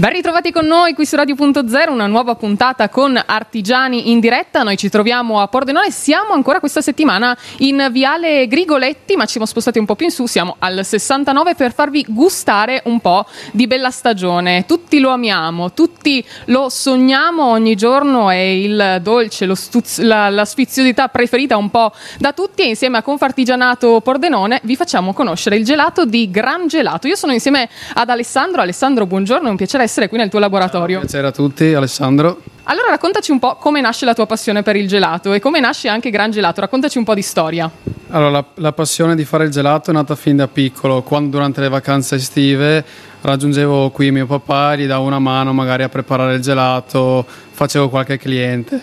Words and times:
Ben 0.00 0.12
ritrovati 0.12 0.50
con 0.50 0.64
noi 0.64 0.94
qui 0.94 1.04
su 1.04 1.14
Radio.0, 1.14 1.90
una 1.90 2.06
nuova 2.06 2.34
puntata 2.34 2.88
con 2.88 3.22
Artigiani 3.22 4.10
in 4.10 4.18
diretta. 4.18 4.62
Noi 4.62 4.78
ci 4.78 4.88
troviamo 4.88 5.42
a 5.42 5.48
Pordenone, 5.48 5.90
siamo 5.90 6.32
ancora 6.32 6.58
questa 6.58 6.80
settimana 6.80 7.36
in 7.58 7.86
Viale 7.92 8.46
Grigoletti, 8.46 9.14
ma 9.16 9.26
ci 9.26 9.32
siamo 9.32 9.46
spostati 9.46 9.78
un 9.78 9.84
po' 9.84 9.96
più 9.96 10.06
in 10.06 10.10
su, 10.10 10.24
siamo 10.24 10.56
al 10.58 10.86
69 10.86 11.54
per 11.54 11.74
farvi 11.74 12.02
gustare 12.08 12.80
un 12.86 12.98
po' 13.00 13.26
di 13.52 13.66
bella 13.66 13.90
stagione. 13.90 14.64
Tutti 14.64 15.00
lo 15.00 15.10
amiamo, 15.10 15.74
tutti 15.74 16.24
lo 16.46 16.70
sogniamo 16.70 17.48
ogni 17.48 17.74
giorno, 17.74 18.30
è 18.30 18.36
il 18.36 19.00
dolce, 19.02 19.54
stuz- 19.54 20.00
la, 20.00 20.30
la 20.30 20.46
sfiziosità 20.46 21.08
preferita 21.08 21.58
un 21.58 21.68
po' 21.68 21.92
da 22.18 22.32
tutti 22.32 22.62
e 22.62 22.68
insieme 22.68 22.96
a 22.96 23.02
Confartigianato 23.02 24.00
Pordenone 24.00 24.60
vi 24.62 24.76
facciamo 24.76 25.12
conoscere 25.12 25.56
il 25.56 25.64
gelato 25.66 26.06
di 26.06 26.30
Gran 26.30 26.68
Gelato. 26.68 27.06
Io 27.06 27.16
sono 27.16 27.34
insieme 27.34 27.68
ad 27.92 28.08
Alessandro. 28.08 28.62
Alessandro, 28.62 29.04
buongiorno, 29.04 29.48
è 29.48 29.50
un 29.50 29.56
piacere 29.56 29.88
essere 29.90 30.08
qui 30.08 30.18
nel 30.18 30.30
tuo 30.30 30.38
laboratorio. 30.38 30.98
Ciao, 30.98 31.06
piacere 31.06 31.26
a 31.26 31.32
tutti, 31.32 31.74
Alessandro. 31.74 32.40
Allora 32.64 32.90
raccontaci 32.90 33.32
un 33.32 33.40
po' 33.40 33.56
come 33.56 33.80
nasce 33.80 34.04
la 34.04 34.14
tua 34.14 34.26
passione 34.26 34.62
per 34.62 34.76
il 34.76 34.86
gelato 34.86 35.32
e 35.32 35.40
come 35.40 35.58
nasce 35.58 35.88
anche 35.88 36.10
Gran 36.10 36.30
Gelato, 36.30 36.60
raccontaci 36.60 36.98
un 36.98 37.04
po' 37.04 37.14
di 37.14 37.22
storia. 37.22 37.68
Allora, 38.10 38.30
la, 38.30 38.44
la 38.54 38.72
passione 38.72 39.16
di 39.16 39.24
fare 39.24 39.44
il 39.44 39.50
gelato 39.50 39.90
è 39.90 39.92
nata 39.92 40.14
fin 40.14 40.36
da 40.36 40.46
piccolo, 40.46 41.02
quando 41.02 41.30
durante 41.30 41.60
le 41.60 41.68
vacanze 41.68 42.14
estive 42.14 42.84
raggiungevo 43.22 43.90
qui 43.90 44.10
mio 44.10 44.26
papà, 44.26 44.76
gli 44.76 44.86
davo 44.86 45.04
una 45.04 45.18
mano 45.18 45.52
magari 45.52 45.82
a 45.82 45.88
preparare 45.88 46.34
il 46.34 46.40
gelato, 46.40 47.26
facevo 47.26 47.88
qualche 47.88 48.16
cliente. 48.16 48.82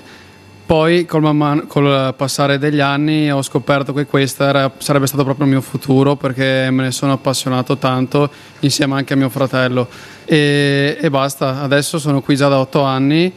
Poi 0.67 1.05
col, 1.05 1.33
man- 1.33 1.65
col, 1.65 2.13
passare 2.17 2.57
degli 2.57 2.81
anni 2.81 3.31
ho 3.31 3.41
scoperto 3.41 3.93
che 3.93 4.05
questo 4.05 4.43
era, 4.43 4.69
sarebbe 4.79 5.07
stato 5.07 5.23
proprio 5.23 5.45
il 5.45 5.51
mio 5.53 5.61
futuro 5.61 6.17
perché 6.17 6.67
me 6.71 6.83
ne 6.83 6.91
sono 6.91 7.13
appassionato 7.13 7.77
tanto 7.77 8.29
insieme 8.59 8.95
anche 8.95 9.13
a 9.13 9.15
mio 9.15 9.29
fratello. 9.29 9.87
E, 10.25 10.97
e 10.99 11.09
basta, 11.09 11.61
adesso 11.61 11.99
sono 11.99 12.19
qui 12.19 12.35
già 12.35 12.49
da 12.49 12.59
otto 12.59 12.81
anni 12.81 13.31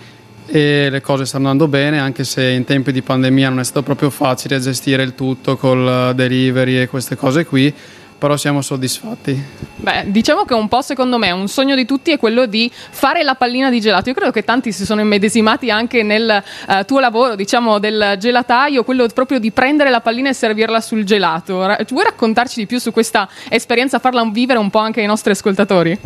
e 0.46 0.88
le 0.91 1.00
cose 1.00 1.24
stanno 1.24 1.48
andando 1.48 1.70
bene 1.70 2.00
anche 2.00 2.24
se 2.24 2.48
in 2.48 2.64
tempi 2.64 2.91
di 2.91 3.00
pandemia 3.00 3.48
non 3.48 3.60
è 3.60 3.64
stato 3.64 3.84
proprio 3.84 4.10
facile 4.10 4.58
gestire 4.58 5.04
il 5.04 5.14
tutto 5.14 5.56
col 5.56 6.12
delivery 6.16 6.78
e 6.78 6.88
queste 6.88 7.14
cose 7.14 7.47
qui 7.47 7.72
però 8.20 8.36
siamo 8.36 8.60
soddisfatti. 8.60 9.42
Beh, 9.76 10.04
diciamo 10.08 10.44
che 10.44 10.52
un 10.52 10.68
po' 10.68 10.82
secondo 10.82 11.16
me 11.16 11.30
un 11.30 11.48
sogno 11.48 11.74
di 11.74 11.86
tutti 11.86 12.10
è 12.10 12.18
quello 12.18 12.44
di 12.44 12.70
fare 12.72 13.22
la 13.22 13.34
pallina 13.34 13.70
di 13.70 13.80
gelato. 13.80 14.10
Io 14.10 14.14
credo 14.14 14.30
che 14.30 14.44
tanti 14.44 14.72
si 14.72 14.84
sono 14.84 15.00
immedesimati 15.00 15.70
anche 15.70 16.02
nel 16.02 16.42
uh, 16.68 16.84
tuo 16.84 17.00
lavoro, 17.00 17.34
diciamo, 17.34 17.78
del 17.78 18.16
gelataio, 18.18 18.84
quello 18.84 19.06
proprio 19.14 19.41
di 19.41 19.50
prendere 19.50 19.88
la 19.88 20.02
pallina 20.02 20.28
e 20.28 20.34
servirla 20.34 20.82
sul 20.82 21.04
gelato. 21.04 21.64
Ra- 21.64 21.78
vuoi 21.88 22.04
raccontarci 22.04 22.60
di 22.60 22.66
più 22.66 22.78
su 22.78 22.92
questa 22.92 23.26
esperienza, 23.48 23.98
farla 23.98 24.22
vivere 24.30 24.58
un 24.58 24.68
po' 24.68 24.80
anche 24.80 25.00
ai 25.00 25.06
nostri 25.06 25.32
ascoltatori? 25.32 25.98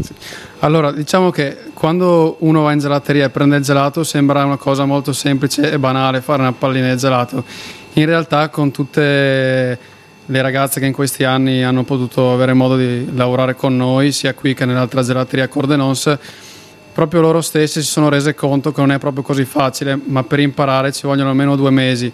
Allora, 0.60 0.92
diciamo 0.92 1.30
che 1.30 1.72
quando 1.74 2.36
uno 2.40 2.62
va 2.62 2.72
in 2.72 2.78
gelateria 2.78 3.24
e 3.24 3.30
prende 3.30 3.56
il 3.56 3.64
gelato 3.64 4.04
sembra 4.04 4.44
una 4.44 4.56
cosa 4.56 4.84
molto 4.84 5.12
semplice 5.12 5.72
e 5.72 5.78
banale 5.80 6.20
fare 6.20 6.42
una 6.42 6.52
pallina 6.52 6.92
di 6.92 6.96
gelato. 6.96 7.44
In 7.94 8.06
realtà 8.06 8.48
con 8.50 8.70
tutte 8.70 9.92
le 10.26 10.42
ragazze 10.42 10.80
che 10.80 10.86
in 10.86 10.92
questi 10.92 11.24
anni 11.24 11.62
hanno 11.62 11.84
potuto 11.84 12.32
avere 12.32 12.54
modo 12.54 12.76
di 12.76 13.14
lavorare 13.14 13.54
con 13.54 13.76
noi, 13.76 14.10
sia 14.10 14.32
qui 14.32 14.54
che 14.54 14.64
nell'altra 14.64 15.02
gelateria 15.02 15.48
Cordenons, 15.48 16.18
proprio 16.92 17.20
loro 17.20 17.40
stessi 17.40 17.82
si 17.82 17.88
sono 17.88 18.08
rese 18.08 18.34
conto 18.34 18.72
che 18.72 18.80
non 18.80 18.92
è 18.92 18.98
proprio 18.98 19.22
così 19.22 19.44
facile, 19.44 19.98
ma 20.02 20.22
per 20.22 20.40
imparare 20.40 20.92
ci 20.92 21.06
vogliono 21.06 21.30
almeno 21.30 21.56
due 21.56 21.70
mesi. 21.70 22.10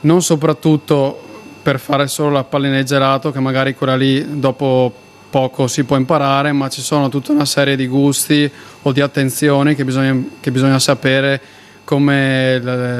Non 0.00 0.22
soprattutto 0.22 1.22
per 1.62 1.78
fare 1.78 2.06
solo 2.06 2.30
la 2.30 2.44
pallina 2.44 2.76
di 2.76 2.84
gelato, 2.84 3.30
che 3.32 3.40
magari 3.40 3.74
quella 3.74 3.96
lì 3.96 4.38
dopo 4.38 4.92
poco 5.30 5.66
si 5.68 5.84
può 5.84 5.96
imparare, 5.96 6.52
ma 6.52 6.68
ci 6.68 6.82
sono 6.82 7.08
tutta 7.08 7.32
una 7.32 7.44
serie 7.44 7.76
di 7.76 7.86
gusti 7.86 8.50
o 8.82 8.92
di 8.92 9.00
attenzioni 9.00 9.74
che 9.74 9.84
bisogna, 9.84 10.16
che 10.40 10.50
bisogna 10.50 10.78
sapere, 10.78 11.40
come 11.84 12.58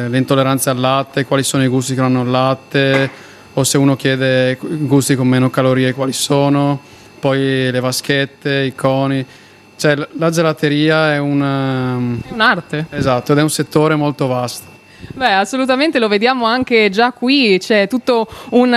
l'intolleranza 0.09 0.71
al 0.71 0.79
latte, 0.79 1.27
quali 1.27 1.43
sono 1.43 1.63
i 1.65 1.69
gusti 1.69 1.95
che 1.95 2.01
non 2.01 2.17
hanno 2.17 2.25
il 2.25 2.31
latte 2.31 3.11
o 3.59 3.65
se 3.65 3.77
uno 3.77 3.97
chiede 3.97 4.57
gusti 4.61 5.17
con 5.17 5.27
meno 5.27 5.51
calorie 5.51 5.93
quali 5.93 6.13
sono, 6.13 6.81
poi 7.19 7.71
le 7.71 7.81
vaschette, 7.81 8.61
i 8.61 8.75
coni. 8.75 9.25
Cioè, 9.77 9.97
la 10.17 10.31
gelateria 10.31 11.13
è 11.15 11.19
una... 11.19 11.97
È 12.27 12.33
un'arte. 12.33 12.87
Esatto, 12.91 13.33
ed 13.33 13.39
è 13.39 13.43
un 13.43 13.51
settore 13.51 13.97
molto 13.97 14.27
vasto. 14.27 14.77
Beh, 15.15 15.33
assolutamente 15.33 16.01
lo 16.01 16.09
vediamo 16.09 16.45
anche 16.45 16.89
già 16.91 17.13
qui, 17.13 17.57
c'è 17.61 17.87
tutto 17.87 18.29
un, 18.51 18.77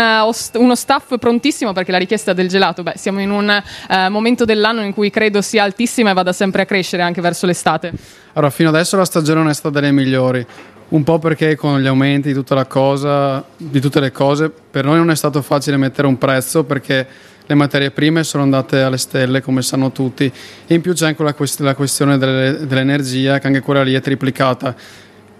uno 0.53 0.75
staff 0.75 1.17
prontissimo 1.17 1.73
perché 1.73 1.91
la 1.91 1.97
richiesta 1.97 2.33
del 2.33 2.47
gelato, 2.47 2.83
beh, 2.83 2.93
siamo 2.95 3.21
in 3.21 3.31
un 3.31 3.63
uh, 3.89 4.11
momento 4.11 4.45
dell'anno 4.45 4.83
in 4.83 4.93
cui 4.93 5.09
credo 5.09 5.41
sia 5.41 5.63
altissima 5.63 6.11
e 6.11 6.13
vada 6.13 6.31
sempre 6.31 6.61
a 6.61 6.65
crescere 6.65 7.01
anche 7.01 7.21
verso 7.21 7.47
l'estate. 7.47 7.91
Allora, 8.33 8.51
fino 8.51 8.69
adesso 8.69 8.97
la 8.97 9.05
stagione 9.05 9.39
non 9.39 9.49
è 9.49 9.53
stata 9.53 9.79
delle 9.79 9.91
migliori, 9.91 10.45
un 10.91 11.03
po' 11.03 11.19
perché 11.19 11.55
con 11.55 11.79
gli 11.79 11.87
aumenti 11.87 12.33
di, 12.33 12.43
cosa, 12.67 13.43
di 13.55 13.79
tutte 13.79 13.99
le 13.99 14.11
cose 14.11 14.49
per 14.49 14.85
noi 14.85 14.97
non 14.97 15.09
è 15.09 15.15
stato 15.15 15.41
facile 15.41 15.77
mettere 15.77 16.07
un 16.07 16.17
prezzo 16.17 16.63
perché 16.63 17.07
le 17.45 17.55
materie 17.55 17.91
prime 17.91 18.23
sono 18.23 18.43
andate 18.43 18.81
alle 18.81 18.97
stelle 18.97 19.41
come 19.41 19.61
sanno 19.61 19.91
tutti. 19.91 20.31
E 20.67 20.73
in 20.73 20.81
più 20.81 20.93
c'è 20.93 21.07
anche 21.07 21.23
la, 21.23 21.33
quest- 21.33 21.61
la 21.61 21.75
questione 21.75 22.17
delle, 22.17 22.65
dell'energia 22.65 23.39
che 23.39 23.47
anche 23.47 23.61
quella 23.61 23.83
lì 23.83 23.93
è 23.93 24.01
triplicata. 24.01 24.75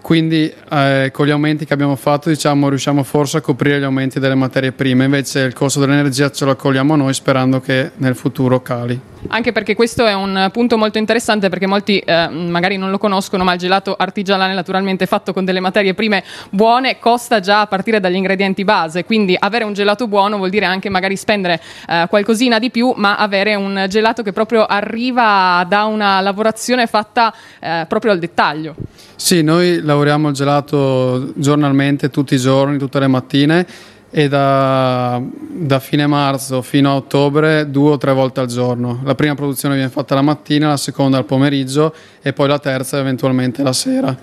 Quindi 0.00 0.52
eh, 0.70 1.10
con 1.12 1.26
gli 1.26 1.30
aumenti 1.30 1.64
che 1.64 1.72
abbiamo 1.72 1.96
fatto 1.96 2.28
diciamo, 2.28 2.68
riusciamo 2.68 3.02
forse 3.02 3.36
a 3.36 3.40
coprire 3.40 3.78
gli 3.78 3.84
aumenti 3.84 4.18
delle 4.18 4.34
materie 4.34 4.72
prime, 4.72 5.04
invece 5.04 5.40
il 5.40 5.52
costo 5.52 5.80
dell'energia 5.80 6.30
ce 6.30 6.44
lo 6.44 6.50
accogliamo 6.50 6.96
noi 6.96 7.14
sperando 7.14 7.60
che 7.60 7.92
nel 7.96 8.16
futuro 8.16 8.60
cali. 8.62 9.11
Anche 9.28 9.52
perché 9.52 9.74
questo 9.74 10.04
è 10.06 10.14
un 10.14 10.50
punto 10.52 10.76
molto 10.76 10.98
interessante 10.98 11.48
perché 11.48 11.66
molti 11.66 11.98
eh, 11.98 12.28
magari 12.28 12.76
non 12.76 12.90
lo 12.90 12.98
conoscono, 12.98 13.44
ma 13.44 13.52
il 13.52 13.58
gelato 13.58 13.94
artigianale 13.96 14.52
naturalmente 14.52 15.06
fatto 15.06 15.32
con 15.32 15.44
delle 15.44 15.60
materie 15.60 15.94
prime 15.94 16.24
buone 16.50 16.98
costa 16.98 17.40
già 17.40 17.60
a 17.60 17.66
partire 17.66 18.00
dagli 18.00 18.16
ingredienti 18.16 18.64
base, 18.64 19.04
quindi 19.04 19.36
avere 19.38 19.64
un 19.64 19.72
gelato 19.72 20.06
buono 20.08 20.36
vuol 20.36 20.50
dire 20.50 20.66
anche 20.66 20.88
magari 20.88 21.16
spendere 21.16 21.60
eh, 21.88 22.06
qualcosina 22.08 22.58
di 22.58 22.70
più, 22.70 22.92
ma 22.96 23.16
avere 23.16 23.54
un 23.54 23.86
gelato 23.88 24.22
che 24.22 24.32
proprio 24.32 24.66
arriva 24.66 25.64
da 25.68 25.84
una 25.84 26.20
lavorazione 26.20 26.86
fatta 26.86 27.32
eh, 27.60 27.86
proprio 27.88 28.12
al 28.12 28.18
dettaglio. 28.18 28.74
Sì, 29.14 29.42
noi 29.42 29.80
lavoriamo 29.82 30.28
il 30.28 30.34
gelato 30.34 31.32
giornalmente, 31.34 32.10
tutti 32.10 32.34
i 32.34 32.38
giorni, 32.38 32.76
tutte 32.76 32.98
le 32.98 33.06
mattine 33.06 33.66
e 34.14 34.28
da, 34.28 35.20
da, 35.24 35.80
fine 35.80 36.06
marzo 36.06 36.60
fino 36.60 36.90
a 36.90 36.96
ottobre 36.96 37.70
due 37.70 37.92
o 37.92 37.96
tre 37.96 38.12
volte 38.12 38.40
al 38.40 38.46
giorno. 38.46 39.00
La 39.04 39.14
prima 39.14 39.34
produzione 39.34 39.74
viene 39.74 39.88
fatta 39.88 40.14
la 40.14 40.20
mattina, 40.20 40.68
la 40.68 40.76
seconda 40.76 41.16
al 41.16 41.24
pomeriggio 41.24 41.94
e 42.20 42.34
poi 42.34 42.46
la 42.46 42.58
terza 42.58 42.98
eventualmente 42.98 43.62
la 43.62 43.72
sera. 43.72 44.14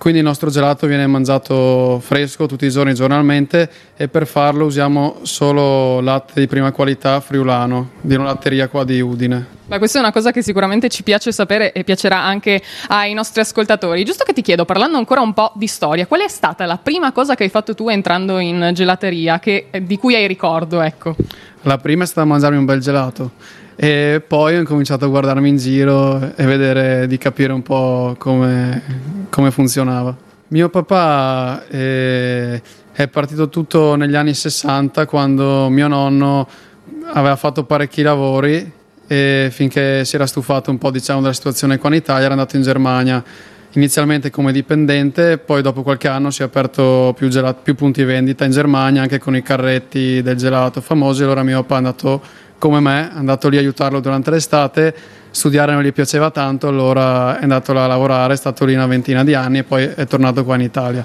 Quindi 0.00 0.20
il 0.20 0.24
nostro 0.24 0.48
gelato 0.48 0.86
viene 0.86 1.06
mangiato 1.06 2.00
fresco 2.02 2.46
tutti 2.46 2.64
i 2.64 2.70
giorni 2.70 2.94
giornalmente 2.94 3.70
e 3.94 4.08
per 4.08 4.26
farlo 4.26 4.64
usiamo 4.64 5.18
solo 5.24 6.00
latte 6.00 6.40
di 6.40 6.46
prima 6.46 6.72
qualità 6.72 7.20
friulano 7.20 7.90
di 8.00 8.14
una 8.14 8.24
latteria 8.24 8.68
qua 8.68 8.82
di 8.84 8.98
Udine. 9.02 9.46
Beh, 9.66 9.76
questa 9.76 9.98
è 9.98 10.00
una 10.00 10.10
cosa 10.10 10.30
che 10.32 10.40
sicuramente 10.40 10.88
ci 10.88 11.02
piace 11.02 11.32
sapere 11.32 11.72
e 11.72 11.84
piacerà 11.84 12.18
anche 12.18 12.62
ai 12.88 13.12
nostri 13.12 13.42
ascoltatori. 13.42 14.02
Giusto 14.02 14.24
che 14.24 14.32
ti 14.32 14.40
chiedo, 14.40 14.64
parlando 14.64 14.96
ancora 14.96 15.20
un 15.20 15.34
po' 15.34 15.52
di 15.54 15.66
storia, 15.66 16.06
qual 16.06 16.22
è 16.22 16.28
stata 16.28 16.64
la 16.64 16.78
prima 16.78 17.12
cosa 17.12 17.34
che 17.34 17.42
hai 17.42 17.50
fatto 17.50 17.74
tu 17.74 17.90
entrando 17.90 18.38
in 18.38 18.70
gelateria, 18.72 19.38
che, 19.38 19.66
di 19.82 19.98
cui 19.98 20.14
hai 20.14 20.26
ricordo? 20.26 20.80
Ecco. 20.80 21.14
La 21.64 21.76
prima 21.76 22.04
è 22.04 22.06
stata 22.06 22.26
mangiarmi 22.26 22.56
un 22.56 22.64
bel 22.64 22.80
gelato 22.80 23.32
e 23.82 24.22
poi 24.26 24.58
ho 24.58 24.64
cominciato 24.64 25.06
a 25.06 25.08
guardarmi 25.08 25.48
in 25.48 25.56
giro 25.56 26.36
e 26.36 26.44
vedere 26.44 27.06
di 27.06 27.16
capire 27.16 27.54
un 27.54 27.62
po' 27.62 28.14
come, 28.18 28.82
come 29.30 29.50
funzionava. 29.50 30.14
Mio 30.48 30.68
papà 30.68 31.66
è, 31.66 32.60
è 32.92 33.08
partito 33.08 33.48
tutto 33.48 33.94
negli 33.94 34.16
anni 34.16 34.34
60 34.34 35.06
quando 35.06 35.70
mio 35.70 35.88
nonno 35.88 36.46
aveva 37.14 37.36
fatto 37.36 37.64
parecchi 37.64 38.02
lavori 38.02 38.70
e 39.06 39.48
finché 39.50 40.04
si 40.04 40.14
era 40.14 40.26
stufato 40.26 40.70
un 40.70 40.76
po' 40.76 40.90
diciamo, 40.90 41.22
della 41.22 41.32
situazione 41.32 41.78
qua 41.78 41.88
in 41.88 41.94
Italia 41.94 42.24
era 42.24 42.34
andato 42.34 42.56
in 42.56 42.62
Germania 42.62 43.24
inizialmente 43.72 44.28
come 44.28 44.52
dipendente, 44.52 45.38
poi 45.38 45.62
dopo 45.62 45.82
qualche 45.82 46.08
anno 46.08 46.30
si 46.30 46.42
è 46.42 46.44
aperto 46.44 47.14
più, 47.16 47.28
gelato, 47.28 47.60
più 47.62 47.74
punti 47.74 48.04
vendita 48.04 48.44
in 48.44 48.50
Germania 48.50 49.00
anche 49.00 49.18
con 49.18 49.34
i 49.34 49.42
carretti 49.42 50.20
del 50.20 50.36
gelato 50.36 50.82
famosi, 50.82 51.22
allora 51.22 51.42
mio 51.42 51.62
papà 51.62 51.74
è 51.74 51.78
andato 51.78 52.22
come 52.60 52.78
me, 52.78 53.10
è 53.10 53.16
andato 53.16 53.48
lì 53.48 53.56
a 53.56 53.60
aiutarlo 53.60 54.00
durante 54.00 54.30
l'estate, 54.30 54.94
studiare 55.30 55.72
non 55.72 55.82
gli 55.82 55.92
piaceva 55.92 56.30
tanto, 56.30 56.68
allora 56.68 57.38
è 57.38 57.42
andato 57.42 57.72
là 57.72 57.84
a 57.84 57.86
lavorare, 57.86 58.34
è 58.34 58.36
stato 58.36 58.66
lì 58.66 58.74
una 58.74 58.86
ventina 58.86 59.24
di 59.24 59.34
anni 59.34 59.58
e 59.58 59.64
poi 59.64 59.84
è 59.84 60.06
tornato 60.06 60.44
qua 60.44 60.56
in 60.56 60.60
Italia. 60.60 61.04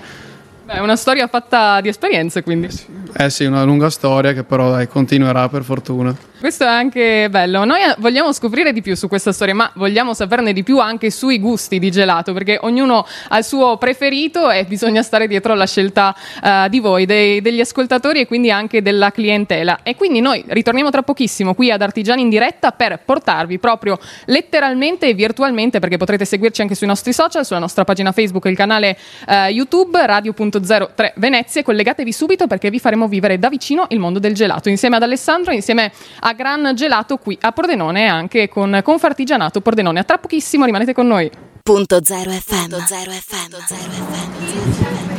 È 0.66 0.80
una 0.80 0.96
storia 0.98 1.28
fatta 1.28 1.80
di 1.80 1.88
esperienze 1.88 2.44
quindi. 2.44 2.68
Eh 3.16 3.30
sì, 3.30 3.46
una 3.46 3.64
lunga 3.64 3.90
storia 3.90 4.34
che 4.34 4.44
però 4.44 4.70
dai, 4.72 4.88
continuerà 4.88 5.48
per 5.48 5.64
fortuna. 5.64 6.14
Questo 6.38 6.66
è 6.66 6.68
anche 6.68 7.30
bello. 7.30 7.64
Noi 7.64 7.82
eh, 7.82 7.96
vogliamo 7.98 8.34
scoprire 8.34 8.74
di 8.74 8.82
più 8.82 8.94
su 8.96 9.08
questa 9.08 9.32
storia, 9.32 9.56
ma 9.56 9.72
vogliamo 9.76 10.14
saperne 10.14 10.52
di 10.52 10.64
più 10.64 10.80
anche 10.80 11.10
sui 11.10 11.40
gusti 11.40 11.80
di 11.80 11.90
gelato, 11.90 12.34
perché 12.34 12.60
ognuno 12.62 13.08
ha 13.30 13.38
il 13.38 13.44
suo 13.46 13.78
preferito 13.78 14.52
e 14.52 14.66
bisogna 14.66 15.02
stare 15.02 15.28
dietro 15.28 15.54
alla 15.54 15.66
scelta 15.66 16.14
uh, 16.44 16.68
di 16.68 16.82
voi, 16.82 17.06
dei, 17.06 17.40
degli 17.42 17.62
ascoltatori 17.62 18.20
e 18.20 18.28
quindi 18.28 18.52
anche 18.52 18.82
della 18.82 19.12
clientela. 19.12 19.80
E 19.82 19.96
quindi 19.96 20.20
noi 20.20 20.44
ritorniamo 20.46 20.90
tra 20.90 21.04
pochissimo 21.04 21.54
qui 21.54 21.72
ad 21.72 21.82
Artigiani 21.82 22.22
in 22.22 22.30
diretta 22.30 22.72
per 22.72 23.00
portarvi 23.04 23.58
proprio 23.58 23.98
letteralmente 24.26 25.08
e 25.08 25.14
virtualmente, 25.14 25.80
perché 25.80 25.96
potrete 25.96 26.26
seguirci 26.26 26.62
anche 26.62 26.76
sui 26.76 26.88
nostri 26.88 27.14
social, 27.14 27.46
sulla 27.46 27.60
nostra 27.60 27.86
pagina 27.86 28.12
Facebook 28.12 28.46
e 28.46 28.50
il 28.50 28.58
canale 28.58 28.98
uh, 29.28 29.34
YouTube 29.50 30.06
Radio.03 30.06 31.14
Venezia. 31.16 31.64
Collegatevi 31.64 32.12
subito 32.12 32.46
perché 32.46 32.70
vi 32.70 32.80
faremo 32.80 33.08
vivere 33.08 33.40
da 33.40 33.48
vicino 33.48 33.86
il 33.90 34.00
mondo 34.00 34.20
del 34.20 34.34
gelato 34.34 34.68
insieme 34.68 34.98
ad 34.98 35.04
Alessandro, 35.04 35.54
insieme 35.54 35.92
a 36.20 36.34
Gran 36.36 36.74
Gelato 36.76 37.18
qui 37.18 37.38
a 37.42 37.52
Pordenone 37.52 38.08
anche 38.08 38.48
con 38.48 38.80
Confartigianato 38.84 39.62
Pordenone. 39.62 40.00
A 40.00 40.04
tra 40.04 40.18
pochissimo, 40.18 40.66
rimanete 40.66 40.94
con 40.94 41.08
noi. 41.08 41.30
Punto 41.64 42.04
zero 42.04 42.30
FM. 42.30 42.60
Punto 42.70 42.80
zero 42.86 43.12
FM. 43.12 43.50
Punto 43.50 43.66
zero 43.68 43.92
FM. 43.92 45.15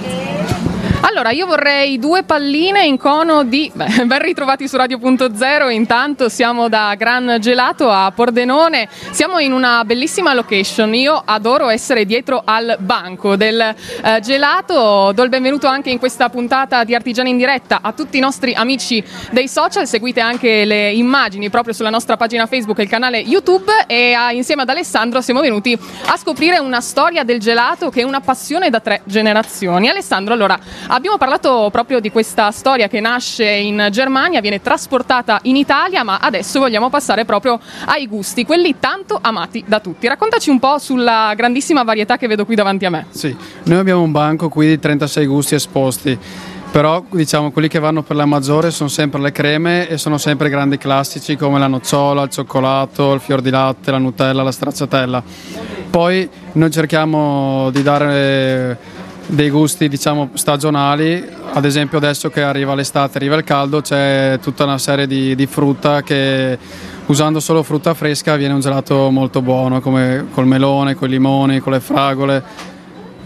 Allora, 1.08 1.30
io 1.30 1.46
vorrei 1.46 2.00
due 2.00 2.24
palline 2.24 2.84
in 2.84 2.98
cono 2.98 3.44
di. 3.44 3.70
Beh, 3.72 4.06
ben 4.06 4.18
ritrovati 4.18 4.66
su 4.66 4.76
Radio.0. 4.76 5.70
Intanto 5.70 6.28
siamo 6.28 6.68
da 6.68 6.96
Gran 6.98 7.36
Gelato 7.38 7.88
a 7.88 8.10
Pordenone. 8.12 8.88
Siamo 9.12 9.38
in 9.38 9.52
una 9.52 9.84
bellissima 9.84 10.34
location. 10.34 10.92
Io 10.96 11.22
adoro 11.24 11.68
essere 11.68 12.06
dietro 12.06 12.42
al 12.44 12.76
banco 12.80 13.36
del 13.36 13.60
eh, 13.60 14.20
gelato. 14.20 15.12
Do 15.14 15.22
il 15.22 15.28
benvenuto 15.28 15.68
anche 15.68 15.90
in 15.90 16.00
questa 16.00 16.28
puntata 16.28 16.82
di 16.82 16.92
Artigiani 16.92 17.30
in 17.30 17.36
diretta 17.36 17.78
a 17.82 17.92
tutti 17.92 18.16
i 18.16 18.20
nostri 18.20 18.52
amici 18.54 19.02
dei 19.30 19.46
social. 19.46 19.86
Seguite 19.86 20.18
anche 20.18 20.64
le 20.64 20.90
immagini 20.90 21.50
proprio 21.50 21.72
sulla 21.72 21.90
nostra 21.90 22.16
pagina 22.16 22.46
Facebook 22.46 22.80
e 22.80 22.82
il 22.82 22.88
canale 22.88 23.18
YouTube. 23.18 23.70
E 23.86 24.12
a, 24.12 24.32
insieme 24.32 24.62
ad 24.62 24.70
Alessandro 24.70 25.20
siamo 25.20 25.40
venuti 25.40 25.78
a 26.06 26.16
scoprire 26.16 26.58
una 26.58 26.80
storia 26.80 27.22
del 27.22 27.38
gelato 27.38 27.90
che 27.90 28.00
è 28.00 28.04
una 28.04 28.20
passione 28.20 28.70
da 28.70 28.80
tre 28.80 29.02
generazioni. 29.04 29.88
Alessandro, 29.88 30.34
allora 30.34 30.58
Abbiamo 30.96 31.18
parlato 31.18 31.68
proprio 31.70 32.00
di 32.00 32.10
questa 32.10 32.50
storia 32.50 32.88
che 32.88 33.00
nasce 33.00 33.44
in 33.44 33.88
Germania, 33.90 34.40
viene 34.40 34.62
trasportata 34.62 35.40
in 35.42 35.54
Italia, 35.54 36.02
ma 36.04 36.16
adesso 36.18 36.58
vogliamo 36.58 36.88
passare 36.88 37.26
proprio 37.26 37.60
ai 37.84 38.06
gusti, 38.06 38.46
quelli 38.46 38.76
tanto 38.80 39.18
amati 39.20 39.62
da 39.66 39.78
tutti. 39.80 40.08
Raccontaci 40.08 40.48
un 40.48 40.58
po' 40.58 40.78
sulla 40.78 41.34
grandissima 41.36 41.82
varietà 41.82 42.16
che 42.16 42.26
vedo 42.26 42.46
qui 42.46 42.54
davanti 42.54 42.86
a 42.86 42.90
me. 42.90 43.08
Sì, 43.10 43.36
noi 43.64 43.78
abbiamo 43.78 44.00
un 44.00 44.10
banco 44.10 44.48
qui 44.48 44.68
di 44.68 44.78
36 44.78 45.26
gusti 45.26 45.54
esposti 45.54 46.18
però 46.68 47.02
diciamo 47.10 47.52
quelli 47.52 47.68
che 47.68 47.78
vanno 47.78 48.02
per 48.02 48.16
la 48.16 48.26
maggiore 48.26 48.70
sono 48.70 48.90
sempre 48.90 49.18
le 49.20 49.32
creme 49.32 49.88
e 49.88 49.96
sono 49.96 50.18
sempre 50.18 50.50
grandi 50.50 50.76
classici 50.76 51.34
come 51.36 51.58
la 51.58 51.68
nocciola, 51.68 52.22
il 52.22 52.28
cioccolato, 52.28 53.14
il 53.14 53.20
fior 53.20 53.40
di 53.40 53.48
latte, 53.48 53.90
la 53.90 53.98
Nutella, 53.98 54.42
la 54.42 54.52
stracciatella. 54.52 55.22
Poi 55.88 56.28
noi 56.52 56.70
cerchiamo 56.70 57.70
di 57.70 57.82
dare 57.82 58.78
dei 59.26 59.50
gusti 59.50 59.88
diciamo 59.88 60.30
stagionali, 60.34 61.24
ad 61.52 61.64
esempio 61.64 61.98
adesso 61.98 62.30
che 62.30 62.42
arriva 62.42 62.74
l'estate, 62.74 63.18
arriva 63.18 63.36
il 63.36 63.44
caldo, 63.44 63.80
c'è 63.80 64.38
tutta 64.40 64.64
una 64.64 64.78
serie 64.78 65.06
di, 65.06 65.34
di 65.34 65.46
frutta 65.46 66.02
che 66.02 66.58
usando 67.06 67.40
solo 67.40 67.62
frutta 67.62 67.94
fresca 67.94 68.36
viene 68.36 68.54
un 68.54 68.60
gelato 68.60 69.10
molto 69.10 69.42
buono, 69.42 69.80
come 69.80 70.26
col 70.32 70.46
melone, 70.46 70.94
con 70.94 71.08
i 71.08 71.12
limoni, 71.12 71.58
con 71.58 71.72
le 71.72 71.80
fragole. 71.80 72.74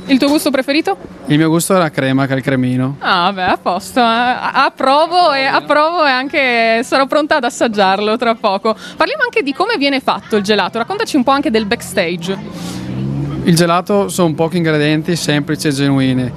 Il 0.06 0.19
tuo 0.19 0.29
gusto 0.29 0.50
preferito? 0.50 0.97
Il 1.26 1.38
mio 1.38 1.49
gusto 1.49 1.75
è 1.76 1.79
la 1.79 1.91
crema, 1.91 2.26
che 2.26 2.32
è 2.32 2.37
il 2.37 2.43
cremino. 2.43 2.97
Ah, 2.99 3.31
vabbè, 3.31 3.43
a 3.43 3.58
posto. 3.58 4.00
Approvo 4.02 5.32
e, 5.32 5.44
approvo 5.44 6.05
e 6.05 6.11
anche 6.11 6.81
sarò 6.82 7.06
pronta 7.06 7.37
ad 7.37 7.44
assaggiarlo 7.44 8.17
tra 8.17 8.35
poco. 8.35 8.75
Parliamo 8.97 9.23
anche 9.23 9.43
di 9.43 9.52
come 9.52 9.76
viene 9.76 10.00
fatto 10.00 10.37
il 10.37 10.43
gelato. 10.43 10.79
Raccontaci 10.79 11.14
un 11.14 11.23
po' 11.23 11.31
anche 11.31 11.50
del 11.50 11.67
backstage. 11.67 12.80
Il 13.50 13.56
gelato 13.56 14.08
sono 14.08 14.32
pochi 14.35 14.58
ingredienti 14.58 15.17
semplici 15.17 15.67
e 15.67 15.73
genuini. 15.73 16.31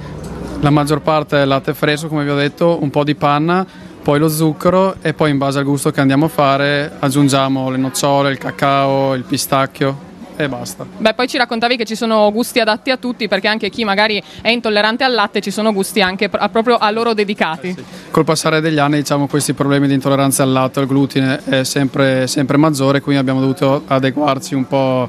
La 0.58 0.70
maggior 0.70 1.00
parte 1.00 1.40
è 1.40 1.44
latte 1.44 1.72
fresco, 1.72 2.08
come 2.08 2.24
vi 2.24 2.30
ho 2.30 2.34
detto, 2.34 2.82
un 2.82 2.90
po' 2.90 3.04
di 3.04 3.14
panna, 3.14 3.64
poi 4.02 4.18
lo 4.18 4.26
zucchero 4.28 4.96
e 5.00 5.14
poi 5.14 5.30
in 5.30 5.38
base 5.38 5.60
al 5.60 5.64
gusto 5.64 5.92
che 5.92 6.00
andiamo 6.00 6.24
a 6.24 6.28
fare 6.28 6.90
aggiungiamo 6.98 7.70
le 7.70 7.76
nocciole, 7.76 8.32
il 8.32 8.38
cacao, 8.38 9.14
il 9.14 9.22
pistacchio 9.22 9.96
e 10.34 10.48
basta. 10.48 10.84
Beh, 10.98 11.14
poi 11.14 11.28
ci 11.28 11.38
raccontavi 11.38 11.76
che 11.76 11.84
ci 11.84 11.94
sono 11.94 12.32
gusti 12.32 12.58
adatti 12.58 12.90
a 12.90 12.96
tutti 12.96 13.28
perché 13.28 13.46
anche 13.46 13.70
chi 13.70 13.84
magari 13.84 14.20
è 14.42 14.48
intollerante 14.48 15.04
al 15.04 15.14
latte 15.14 15.40
ci 15.40 15.52
sono 15.52 15.72
gusti 15.72 16.00
anche 16.00 16.28
proprio 16.28 16.78
a 16.78 16.90
loro 16.90 17.14
dedicati. 17.14 17.68
Eh 17.68 17.74
sì. 17.74 17.84
Col 18.10 18.24
passare 18.24 18.60
degli 18.60 18.78
anni 18.78 18.96
diciamo 18.96 19.28
questi 19.28 19.52
problemi 19.52 19.86
di 19.86 19.94
intolleranza 19.94 20.42
al 20.42 20.50
latte, 20.50 20.80
al 20.80 20.88
glutine 20.88 21.40
è 21.44 21.62
sempre, 21.62 22.26
sempre 22.26 22.56
maggiore, 22.56 23.00
quindi 23.00 23.20
abbiamo 23.20 23.38
dovuto 23.38 23.84
adeguarci 23.86 24.56
un 24.56 24.66
po' 24.66 25.08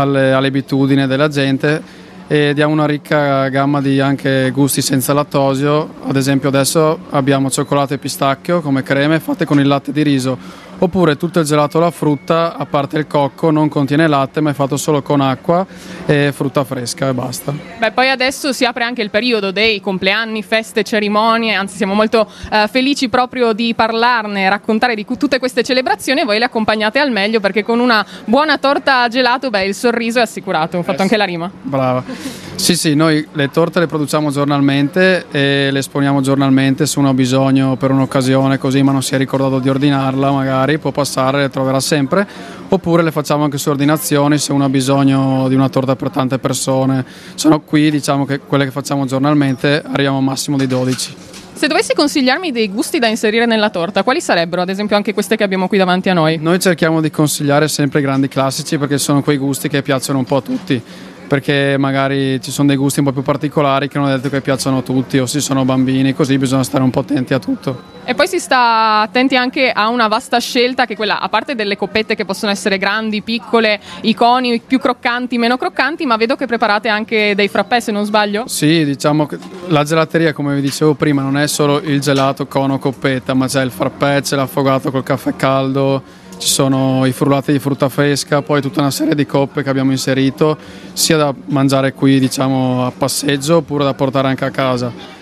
alle, 0.00 0.32
abitudini 0.32 1.06
della 1.06 1.28
gente 1.28 2.06
e 2.26 2.52
diamo 2.54 2.72
una 2.72 2.86
ricca 2.86 3.48
gamma 3.48 3.80
di 3.80 4.00
anche 4.00 4.50
gusti 4.50 4.82
senza 4.82 5.12
lattosio, 5.12 5.94
ad 6.06 6.16
esempio 6.16 6.48
adesso 6.48 6.98
abbiamo 7.10 7.50
cioccolato 7.50 7.94
e 7.94 7.98
pistacchio 7.98 8.60
come 8.60 8.82
creme 8.82 9.18
fatte 9.18 9.44
con 9.44 9.58
il 9.58 9.66
latte 9.66 9.92
di 9.92 10.02
riso 10.02 10.66
oppure 10.78 11.16
tutto 11.16 11.40
il 11.40 11.46
gelato 11.46 11.78
alla 11.78 11.90
frutta, 11.90 12.56
a 12.56 12.66
parte 12.66 12.98
il 12.98 13.06
cocco, 13.06 13.50
non 13.50 13.68
contiene 13.68 14.06
latte 14.06 14.40
ma 14.40 14.50
è 14.50 14.52
fatto 14.52 14.76
solo 14.76 15.02
con 15.02 15.20
acqua 15.20 15.66
e 16.06 16.32
frutta 16.32 16.64
fresca 16.64 17.08
e 17.08 17.14
basta. 17.14 17.52
Beh, 17.78 17.92
poi 17.92 18.10
adesso 18.10 18.52
si 18.52 18.64
apre 18.64 18.84
anche 18.84 19.02
il 19.02 19.10
periodo 19.10 19.50
dei 19.50 19.80
compleanni, 19.80 20.42
feste, 20.42 20.82
cerimonie, 20.82 21.54
anzi 21.54 21.76
siamo 21.76 21.94
molto 21.94 22.30
eh, 22.50 22.68
felici 22.68 23.08
proprio 23.08 23.52
di 23.52 23.74
parlarne, 23.74 24.48
raccontare 24.48 24.94
di 24.94 25.04
tutte 25.04 25.38
queste 25.38 25.62
celebrazioni 25.62 26.20
e 26.20 26.24
voi 26.24 26.38
le 26.38 26.44
accompagnate 26.44 26.98
al 26.98 27.10
meglio 27.10 27.40
perché 27.40 27.62
con 27.62 27.80
una 27.80 28.04
buona 28.24 28.58
torta 28.58 29.08
gelato, 29.08 29.50
beh, 29.50 29.64
il 29.64 29.74
sorriso 29.74 30.18
è 30.18 30.22
assicurato, 30.22 30.78
ho 30.78 30.82
fatto 30.82 31.00
eh 31.00 31.02
anche 31.02 31.16
la 31.16 31.24
rima. 31.24 31.50
Brava. 31.62 32.47
Sì, 32.58 32.76
sì, 32.76 32.94
noi 32.94 33.26
le 33.32 33.50
torte 33.50 33.78
le 33.78 33.86
produciamo 33.86 34.30
giornalmente 34.30 35.26
e 35.30 35.70
le 35.70 35.78
esponiamo 35.78 36.20
giornalmente 36.20 36.86
se 36.86 36.98
uno 36.98 37.08
ha 37.08 37.14
bisogno 37.14 37.76
per 37.76 37.92
un'occasione 37.92 38.58
così 38.58 38.82
ma 38.82 38.90
non 38.90 39.00
si 39.00 39.14
è 39.14 39.16
ricordato 39.16 39.58
di 39.60 39.70
ordinarla 39.70 40.32
magari 40.32 40.76
può 40.76 40.90
passare, 40.90 41.42
le 41.42 41.50
troverà 41.50 41.80
sempre, 41.80 42.26
oppure 42.68 43.02
le 43.04 43.12
facciamo 43.12 43.44
anche 43.44 43.56
su 43.58 43.70
ordinazioni 43.70 44.36
se 44.38 44.52
uno 44.52 44.64
ha 44.64 44.68
bisogno 44.68 45.48
di 45.48 45.54
una 45.54 45.68
torta 45.70 45.96
per 45.96 46.10
tante 46.10 46.38
persone. 46.38 47.06
Sono 47.34 47.60
qui, 47.60 47.90
diciamo 47.90 48.26
che 48.26 48.40
quelle 48.40 48.64
che 48.64 48.70
facciamo 48.70 49.06
giornalmente 49.06 49.82
arriviamo 49.86 50.18
a 50.18 50.22
massimo 50.22 50.58
di 50.58 50.66
12. 50.66 51.14
Se 51.54 51.66
dovessi 51.68 51.94
consigliarmi 51.94 52.52
dei 52.52 52.70
gusti 52.70 52.98
da 52.98 53.06
inserire 53.06 53.46
nella 53.46 53.70
torta, 53.70 54.02
quali 54.02 54.20
sarebbero? 54.20 54.62
Ad 54.62 54.68
esempio 54.68 54.96
anche 54.96 55.14
queste 55.14 55.36
che 55.36 55.44
abbiamo 55.44 55.68
qui 55.68 55.78
davanti 55.78 56.10
a 56.10 56.12
noi. 56.12 56.38
Noi 56.38 56.58
cerchiamo 56.58 57.00
di 57.00 57.10
consigliare 57.10 57.66
sempre 57.66 58.00
i 58.00 58.02
grandi 58.02 58.28
classici 58.28 58.76
perché 58.78 58.98
sono 58.98 59.22
quei 59.22 59.38
gusti 59.38 59.68
che 59.68 59.80
piacciono 59.80 60.18
un 60.18 60.24
po' 60.24 60.36
a 60.36 60.42
tutti 60.42 60.82
perché 61.28 61.76
magari 61.78 62.40
ci 62.40 62.50
sono 62.50 62.66
dei 62.66 62.76
gusti 62.76 62.98
un 62.98 63.04
po' 63.04 63.12
più 63.12 63.22
particolari 63.22 63.86
che 63.86 63.98
non 63.98 64.08
è 64.08 64.14
detto 64.14 64.30
che 64.30 64.40
piacciono 64.40 64.78
a 64.78 64.82
tutti 64.82 65.18
o 65.18 65.26
se 65.26 65.40
sono 65.40 65.64
bambini, 65.64 66.14
così 66.14 66.36
bisogna 66.38 66.64
stare 66.64 66.82
un 66.82 66.90
po' 66.90 67.00
attenti 67.00 67.34
a 67.34 67.38
tutto. 67.38 67.96
E 68.04 68.14
poi 68.14 68.26
si 68.26 68.38
sta 68.38 69.02
attenti 69.02 69.36
anche 69.36 69.70
a 69.70 69.88
una 69.88 70.08
vasta 70.08 70.38
scelta 70.40 70.86
che 70.86 70.96
quella, 70.96 71.20
a 71.20 71.28
parte 71.28 71.54
delle 71.54 71.76
coppette 71.76 72.14
che 72.14 72.24
possono 72.24 72.50
essere 72.50 72.78
grandi, 72.78 73.20
piccole, 73.20 73.78
i 74.00 74.14
coni 74.14 74.60
più 74.66 74.78
croccanti, 74.78 75.36
meno 75.36 75.58
croccanti, 75.58 76.06
ma 76.06 76.16
vedo 76.16 76.34
che 76.34 76.46
preparate 76.46 76.88
anche 76.88 77.34
dei 77.34 77.48
frappè 77.48 77.80
se 77.80 77.92
non 77.92 78.06
sbaglio. 78.06 78.48
Sì, 78.48 78.86
diciamo 78.86 79.26
che 79.26 79.36
la 79.66 79.84
gelateria, 79.84 80.32
come 80.32 80.54
vi 80.54 80.62
dicevo 80.62 80.94
prima, 80.94 81.20
non 81.20 81.36
è 81.36 81.46
solo 81.46 81.82
il 81.82 82.00
gelato, 82.00 82.46
cono, 82.46 82.78
coppetta, 82.78 83.34
ma 83.34 83.46
c'è 83.46 83.62
il 83.62 83.70
frappè, 83.70 84.22
c'è 84.22 84.36
l'affogato 84.36 84.90
col 84.90 85.02
caffè 85.02 85.36
caldo, 85.36 86.02
ci 86.38 86.48
sono 86.48 87.04
i 87.04 87.12
frullati 87.12 87.52
di 87.52 87.58
frutta 87.58 87.88
fresca, 87.88 88.42
poi 88.42 88.60
tutta 88.62 88.80
una 88.80 88.90
serie 88.90 89.14
di 89.14 89.26
coppe 89.26 89.62
che 89.62 89.68
abbiamo 89.68 89.90
inserito, 89.90 90.56
sia 90.92 91.16
da 91.16 91.34
mangiare 91.46 91.92
qui 91.92 92.18
diciamo 92.18 92.86
a 92.86 92.90
passeggio 92.90 93.56
oppure 93.56 93.84
da 93.84 93.94
portare 93.94 94.28
anche 94.28 94.44
a 94.44 94.50
casa. 94.50 95.16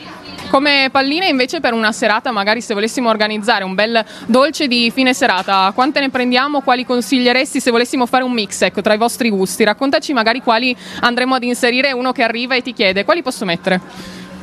Come 0.48 0.88
palline 0.92 1.26
invece 1.26 1.58
per 1.58 1.72
una 1.72 1.90
serata, 1.90 2.30
magari 2.30 2.60
se 2.60 2.72
volessimo 2.72 3.08
organizzare 3.08 3.64
un 3.64 3.74
bel 3.74 4.04
dolce 4.26 4.68
di 4.68 4.92
fine 4.94 5.12
serata, 5.12 5.72
quante 5.74 5.98
ne 5.98 6.08
prendiamo? 6.08 6.60
Quali 6.60 6.86
consiglieresti 6.86 7.58
se 7.58 7.70
volessimo 7.72 8.06
fare 8.06 8.22
un 8.22 8.32
mix 8.32 8.62
ecco, 8.62 8.80
tra 8.80 8.94
i 8.94 8.98
vostri 8.98 9.28
gusti? 9.28 9.64
Raccontaci 9.64 10.12
magari 10.12 10.40
quali 10.40 10.76
andremo 11.00 11.34
ad 11.34 11.42
inserire 11.42 11.92
uno 11.92 12.12
che 12.12 12.22
arriva 12.22 12.54
e 12.54 12.62
ti 12.62 12.72
chiede 12.72 13.04
quali 13.04 13.22
posso 13.22 13.44
mettere. 13.44 13.80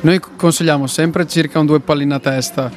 Noi 0.02 0.20
consigliamo 0.36 0.86
sempre 0.86 1.26
circa 1.26 1.58
un 1.58 1.66
due 1.66 1.80
palline 1.80 2.14
a 2.14 2.20
testa 2.20 2.70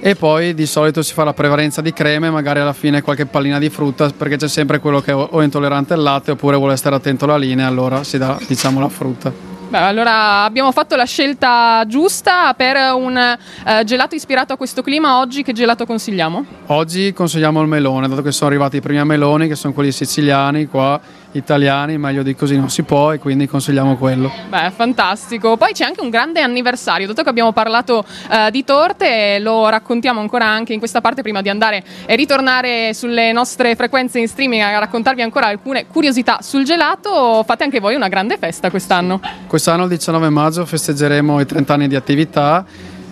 e 0.00 0.14
poi 0.14 0.54
di 0.54 0.66
solito 0.66 1.02
si 1.02 1.12
fa 1.12 1.24
la 1.24 1.34
prevalenza 1.34 1.82
di 1.82 1.92
creme, 1.92 2.30
magari 2.30 2.60
alla 2.60 2.72
fine 2.72 3.02
qualche 3.02 3.26
pallina 3.26 3.58
di 3.58 3.68
frutta 3.68 4.10
perché 4.10 4.36
c'è 4.36 4.48
sempre 4.48 4.78
quello 4.78 5.00
che 5.00 5.12
o 5.12 5.40
è 5.40 5.44
intollerante 5.44 5.92
al 5.92 6.00
latte 6.00 6.30
oppure 6.32 6.56
vuole 6.56 6.76
stare 6.76 6.96
attento 6.96 7.26
alla 7.26 7.36
linea, 7.36 7.66
allora 7.66 8.02
si 8.02 8.16
dà 8.18 8.38
diciamo 8.46 8.80
la 8.80 8.88
frutta. 8.88 9.50
Beh, 9.70 9.78
allora 9.78 10.42
abbiamo 10.42 10.72
fatto 10.72 10.96
la 10.96 11.04
scelta 11.04 11.84
giusta 11.86 12.52
per 12.54 12.76
un 12.92 13.16
eh, 13.16 13.84
gelato 13.84 14.16
ispirato 14.16 14.52
a 14.52 14.56
questo 14.56 14.82
clima. 14.82 15.20
Oggi 15.20 15.44
che 15.44 15.52
gelato 15.52 15.86
consigliamo? 15.86 16.44
Oggi 16.66 17.12
consigliamo 17.12 17.60
il 17.62 17.68
melone, 17.68 18.08
dato 18.08 18.20
che 18.20 18.32
sono 18.32 18.50
arrivati 18.50 18.78
i 18.78 18.80
primi 18.80 19.04
meloni, 19.04 19.46
che 19.46 19.54
sono 19.54 19.72
quelli 19.72 19.92
siciliani 19.92 20.66
qua, 20.66 21.00
italiani, 21.32 21.98
meglio 21.98 22.22
di 22.22 22.34
così 22.34 22.56
non 22.56 22.70
si 22.70 22.82
può 22.82 23.12
e 23.12 23.18
quindi 23.18 23.46
consigliamo 23.46 23.96
quello. 23.96 24.30
Beh, 24.48 24.70
fantastico. 24.74 25.56
Poi 25.56 25.72
c'è 25.72 25.84
anche 25.84 26.00
un 26.00 26.10
grande 26.10 26.40
anniversario, 26.40 27.06
dato 27.06 27.22
che 27.22 27.28
abbiamo 27.28 27.52
parlato 27.52 28.04
uh, 28.30 28.50
di 28.50 28.64
torte, 28.64 29.38
lo 29.38 29.68
raccontiamo 29.68 30.20
ancora 30.20 30.46
anche 30.46 30.72
in 30.72 30.78
questa 30.78 31.00
parte 31.00 31.22
prima 31.22 31.42
di 31.42 31.48
andare 31.48 31.82
e 32.06 32.16
ritornare 32.16 32.94
sulle 32.94 33.32
nostre 33.32 33.74
frequenze 33.76 34.18
in 34.18 34.28
streaming 34.28 34.62
a 34.62 34.78
raccontarvi 34.78 35.22
ancora 35.22 35.46
alcune 35.46 35.86
curiosità 35.86 36.38
sul 36.42 36.64
gelato. 36.64 37.42
Fate 37.44 37.64
anche 37.64 37.80
voi 37.80 37.94
una 37.94 38.08
grande 38.08 38.38
festa 38.38 38.70
quest'anno. 38.70 39.20
Quest'anno 39.46 39.84
il 39.84 39.88
19 39.88 40.28
maggio 40.28 40.64
festeggeremo 40.64 41.40
i 41.40 41.46
30 41.46 41.72
anni 41.74 41.88
di 41.88 41.96
attività 41.96 42.64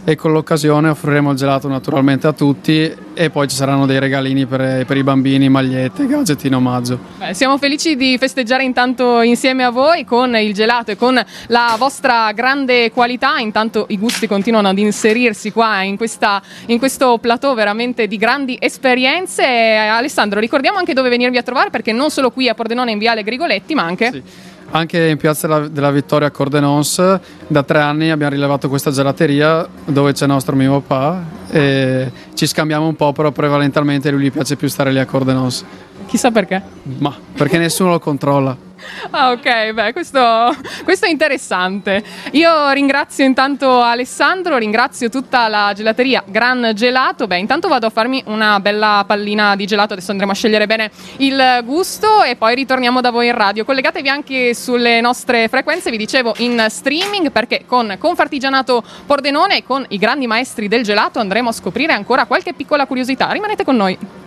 e 0.08 0.16
con 0.16 0.32
l'occasione 0.32 0.88
offriremo 0.88 1.32
il 1.32 1.36
gelato 1.36 1.68
naturalmente 1.68 2.26
a 2.26 2.32
tutti 2.32 2.90
e 3.12 3.28
poi 3.28 3.46
ci 3.46 3.54
saranno 3.54 3.84
dei 3.84 3.98
regalini 3.98 4.46
per, 4.46 4.86
per 4.86 4.96
i 4.96 5.02
bambini, 5.02 5.50
magliette, 5.50 6.06
gadget 6.06 6.44
in 6.44 6.54
omaggio. 6.54 6.98
Beh, 7.18 7.34
siamo 7.34 7.58
felici 7.58 7.94
di 7.94 8.16
festeggiare 8.16 8.64
intanto 8.64 9.20
insieme 9.20 9.64
a 9.64 9.70
voi 9.70 10.06
con 10.06 10.34
il 10.34 10.54
gelato 10.54 10.92
e 10.92 10.96
con 10.96 11.22
la 11.48 11.76
vostra 11.78 12.32
grande 12.32 12.90
qualità, 12.90 13.36
intanto 13.36 13.84
i 13.90 13.98
gusti 13.98 14.26
continuano 14.26 14.68
ad 14.68 14.78
inserirsi 14.78 15.52
qua 15.52 15.82
in, 15.82 15.98
questa, 15.98 16.40
in 16.68 16.78
questo 16.78 17.18
plateau 17.18 17.54
veramente 17.54 18.06
di 18.06 18.16
grandi 18.16 18.56
esperienze. 18.58 19.44
Alessandro, 19.44 20.40
ricordiamo 20.40 20.78
anche 20.78 20.94
dove 20.94 21.10
venirvi 21.10 21.36
a 21.36 21.42
trovare 21.42 21.68
perché 21.68 21.92
non 21.92 22.08
solo 22.08 22.30
qui 22.30 22.48
a 22.48 22.54
Pordenone 22.54 22.92
in 22.92 22.98
Viale 22.98 23.22
Grigoletti 23.22 23.74
ma 23.74 23.82
anche... 23.82 24.10
Sì 24.10 24.56
anche 24.70 25.08
in 25.08 25.16
Piazza 25.16 25.68
della 25.68 25.90
Vittoria 25.90 26.28
a 26.28 26.30
Cordenons 26.30 27.20
da 27.46 27.62
tre 27.62 27.80
anni 27.80 28.10
abbiamo 28.10 28.32
rilevato 28.32 28.68
questa 28.68 28.90
gelateria 28.90 29.66
dove 29.84 30.12
c'è 30.12 30.26
nostro 30.26 30.54
mio 30.56 30.80
papà 30.80 31.24
e 31.50 32.12
ci 32.34 32.46
scambiamo 32.46 32.86
un 32.86 32.94
po' 32.94 33.12
però 33.12 33.30
prevalentemente 33.30 34.10
lui 34.10 34.24
gli 34.24 34.32
piace 34.32 34.56
più 34.56 34.68
stare 34.68 34.92
lì 34.92 34.98
a 34.98 35.06
Cordenons. 35.06 35.64
Chissà 36.06 36.30
perché. 36.30 36.62
Ma 36.98 37.14
perché 37.34 37.58
nessuno 37.58 37.90
lo 37.90 37.98
controlla 37.98 38.67
Ah, 39.10 39.30
ok, 39.30 39.72
beh, 39.72 39.92
questo, 39.92 40.54
questo, 40.84 41.06
è 41.06 41.08
interessante. 41.08 42.02
Io 42.32 42.70
ringrazio 42.70 43.24
intanto 43.24 43.80
Alessandro, 43.82 44.56
ringrazio 44.56 45.08
tutta 45.08 45.48
la 45.48 45.72
gelateria 45.74 46.22
Gran 46.26 46.72
Gelato. 46.74 47.26
Beh, 47.26 47.38
intanto 47.38 47.68
vado 47.68 47.86
a 47.86 47.90
farmi 47.90 48.22
una 48.26 48.60
bella 48.60 49.04
pallina 49.06 49.56
di 49.56 49.66
gelato, 49.66 49.94
adesso 49.94 50.10
andremo 50.10 50.32
a 50.32 50.34
scegliere 50.34 50.66
bene 50.66 50.90
il 51.18 51.60
gusto 51.64 52.22
e 52.22 52.36
poi 52.36 52.54
ritorniamo 52.54 53.00
da 53.00 53.10
voi 53.10 53.26
in 53.26 53.34
radio. 53.34 53.64
Collegatevi 53.64 54.08
anche 54.08 54.54
sulle 54.54 55.00
nostre 55.00 55.48
frequenze, 55.48 55.90
vi 55.90 55.96
dicevo 55.96 56.34
in 56.38 56.66
streaming, 56.68 57.30
perché 57.30 57.64
con 57.66 57.96
Confartigianato 57.98 58.82
Pordenone 59.06 59.58
e 59.58 59.64
con 59.64 59.84
i 59.88 59.98
grandi 59.98 60.26
maestri 60.26 60.68
del 60.68 60.82
gelato 60.82 61.18
andremo 61.18 61.48
a 61.48 61.52
scoprire 61.52 61.92
ancora 61.92 62.26
qualche 62.26 62.52
piccola 62.52 62.86
curiosità. 62.86 63.30
Rimanete 63.30 63.64
con 63.64 63.76
noi. 63.76 64.17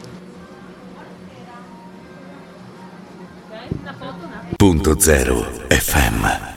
Punto 4.61 4.93
zero 4.95 5.43
FM. 5.69 6.50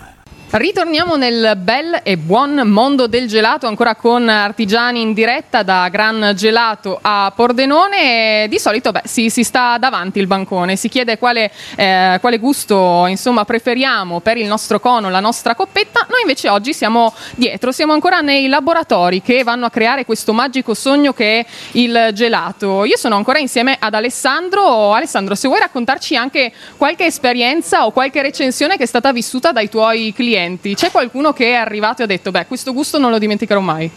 Ritorniamo 0.57 1.17
nel 1.17 1.55
bel 1.57 1.99
e 2.05 2.17
buon 2.17 2.61
mondo 2.69 3.09
del 3.09 3.27
gelato, 3.27 3.67
ancora 3.67 3.97
con 3.97 4.29
artigiani 4.29 5.01
in 5.01 5.13
diretta 5.13 5.65
da 5.65 5.89
Gran 5.89 6.31
Gelato 6.37 6.97
a 7.03 7.33
Pordenone. 7.35 8.47
Di 8.49 8.61
solito 8.61 8.93
beh, 8.93 9.03
si, 9.03 9.31
si, 9.31 9.43
sta 9.43 9.79
davanti 9.79 10.21
il 10.21 10.29
bancone, 10.29 10.77
si 10.77 10.89
chiede 10.89 11.19
quale, 11.19 11.51
eh, 11.75 12.19
quale 12.21 12.39
gusto 12.39 13.07
insomma, 13.09 13.45
preferiamo 13.45 14.21
per 14.21 14.37
il 14.37 14.47
nostro 14.47 14.79
cono, 14.79 15.11
la 15.11 15.19
nostra 15.19 15.57
coppetta. 15.57 16.07
Noi 16.09 16.21
invece 16.21 16.49
oggi 16.49 16.73
siamo 16.73 17.13
dietro, 17.35 17.73
siamo 17.73 17.93
ancora 17.93 18.21
nei 18.21 18.47
laboratori 18.47 19.23
che 19.23 19.43
vanno 19.43 19.67
a 19.67 19.71
creare 19.71 20.05
questo 20.05 20.33
magico 20.33 20.73
sogno 20.73 21.13
che 21.13 21.41
è 21.41 21.47
il 21.73 22.11
gelato. 22.13 22.85
Io 22.85 22.97
sono 22.97 23.17
ancora 23.17 23.41
insieme 23.41 23.77
ad 23.77 23.93
Alessandro. 23.93 24.93
Alessandro, 24.93 25.35
se 25.35 25.49
vuoi 25.49 25.59
raccontarci 25.59 26.15
anche 26.15 26.53
qualche 26.77 27.07
esperienza 27.07 27.87
o 27.87 27.91
qualche 27.91 28.23
recensione 28.23 28.77
che 28.77 28.85
è 28.85 28.87
stata 28.87 29.11
vissuta 29.11 29.51
dai 29.51 29.69
tuoi 29.69 30.13
clienti 30.15 30.43
clienti, 30.45 30.75
c'è 30.75 30.91
qualcuno 30.91 31.33
che 31.33 31.53
è 31.53 31.55
arrivato 31.55 32.03
e 32.03 32.05
ha 32.05 32.07
detto, 32.07 32.31
beh, 32.31 32.47
questo 32.47 32.73
gusto 32.73 32.99
non 32.99 33.11
lo 33.11 33.19
dimenticherò 33.19 33.61
mai? 33.61 33.91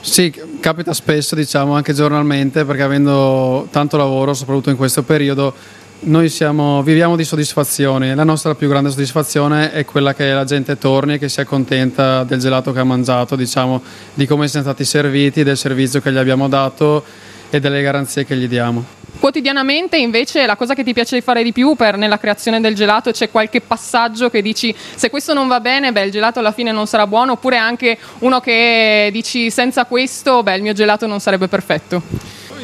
Sì, 0.00 0.32
capita 0.60 0.92
spesso, 0.92 1.34
diciamo, 1.34 1.74
anche 1.74 1.92
giornalmente, 1.92 2.64
perché 2.64 2.82
avendo 2.82 3.66
tanto 3.70 3.96
lavoro, 3.96 4.32
soprattutto 4.32 4.70
in 4.70 4.76
questo 4.76 5.02
periodo, 5.02 5.52
noi 6.00 6.28
siamo, 6.28 6.82
viviamo 6.82 7.16
di 7.16 7.24
soddisfazioni. 7.24 8.14
La 8.14 8.24
nostra 8.24 8.54
più 8.54 8.68
grande 8.68 8.90
soddisfazione 8.90 9.72
è 9.72 9.84
quella 9.84 10.14
che 10.14 10.32
la 10.32 10.44
gente 10.44 10.78
torni 10.78 11.14
e 11.14 11.18
che 11.18 11.28
sia 11.28 11.44
contenta 11.44 12.22
del 12.22 12.38
gelato 12.38 12.72
che 12.72 12.78
ha 12.78 12.84
mangiato, 12.84 13.34
diciamo, 13.34 13.82
di 14.14 14.26
come 14.26 14.46
siamo 14.46 14.66
stati 14.66 14.84
serviti, 14.84 15.42
del 15.42 15.56
servizio 15.56 16.00
che 16.00 16.12
gli 16.12 16.18
abbiamo 16.18 16.48
dato 16.48 17.04
e 17.50 17.58
delle 17.58 17.82
garanzie 17.82 18.24
che 18.24 18.36
gli 18.36 18.46
diamo. 18.46 18.97
Quotidianamente 19.18 19.96
invece 19.96 20.46
la 20.46 20.54
cosa 20.54 20.74
che 20.74 20.84
ti 20.84 20.92
piace 20.92 21.20
fare 21.20 21.42
di 21.42 21.52
più 21.52 21.74
per, 21.74 21.96
nella 21.96 22.18
creazione 22.18 22.60
del 22.60 22.74
gelato 22.74 23.10
c'è 23.10 23.30
qualche 23.30 23.60
passaggio 23.60 24.30
che 24.30 24.40
dici 24.42 24.74
se 24.94 25.10
questo 25.10 25.34
non 25.34 25.48
va 25.48 25.58
bene, 25.58 25.90
beh 25.90 26.04
il 26.04 26.10
gelato 26.12 26.38
alla 26.38 26.52
fine 26.52 26.70
non 26.70 26.86
sarà 26.86 27.06
buono 27.06 27.32
oppure 27.32 27.56
anche 27.56 27.98
uno 28.18 28.40
che 28.40 29.08
dici 29.12 29.50
senza 29.50 29.86
questo, 29.86 30.44
beh 30.44 30.56
il 30.56 30.62
mio 30.62 30.72
gelato 30.72 31.06
non 31.08 31.18
sarebbe 31.18 31.48
perfetto. 31.48 32.02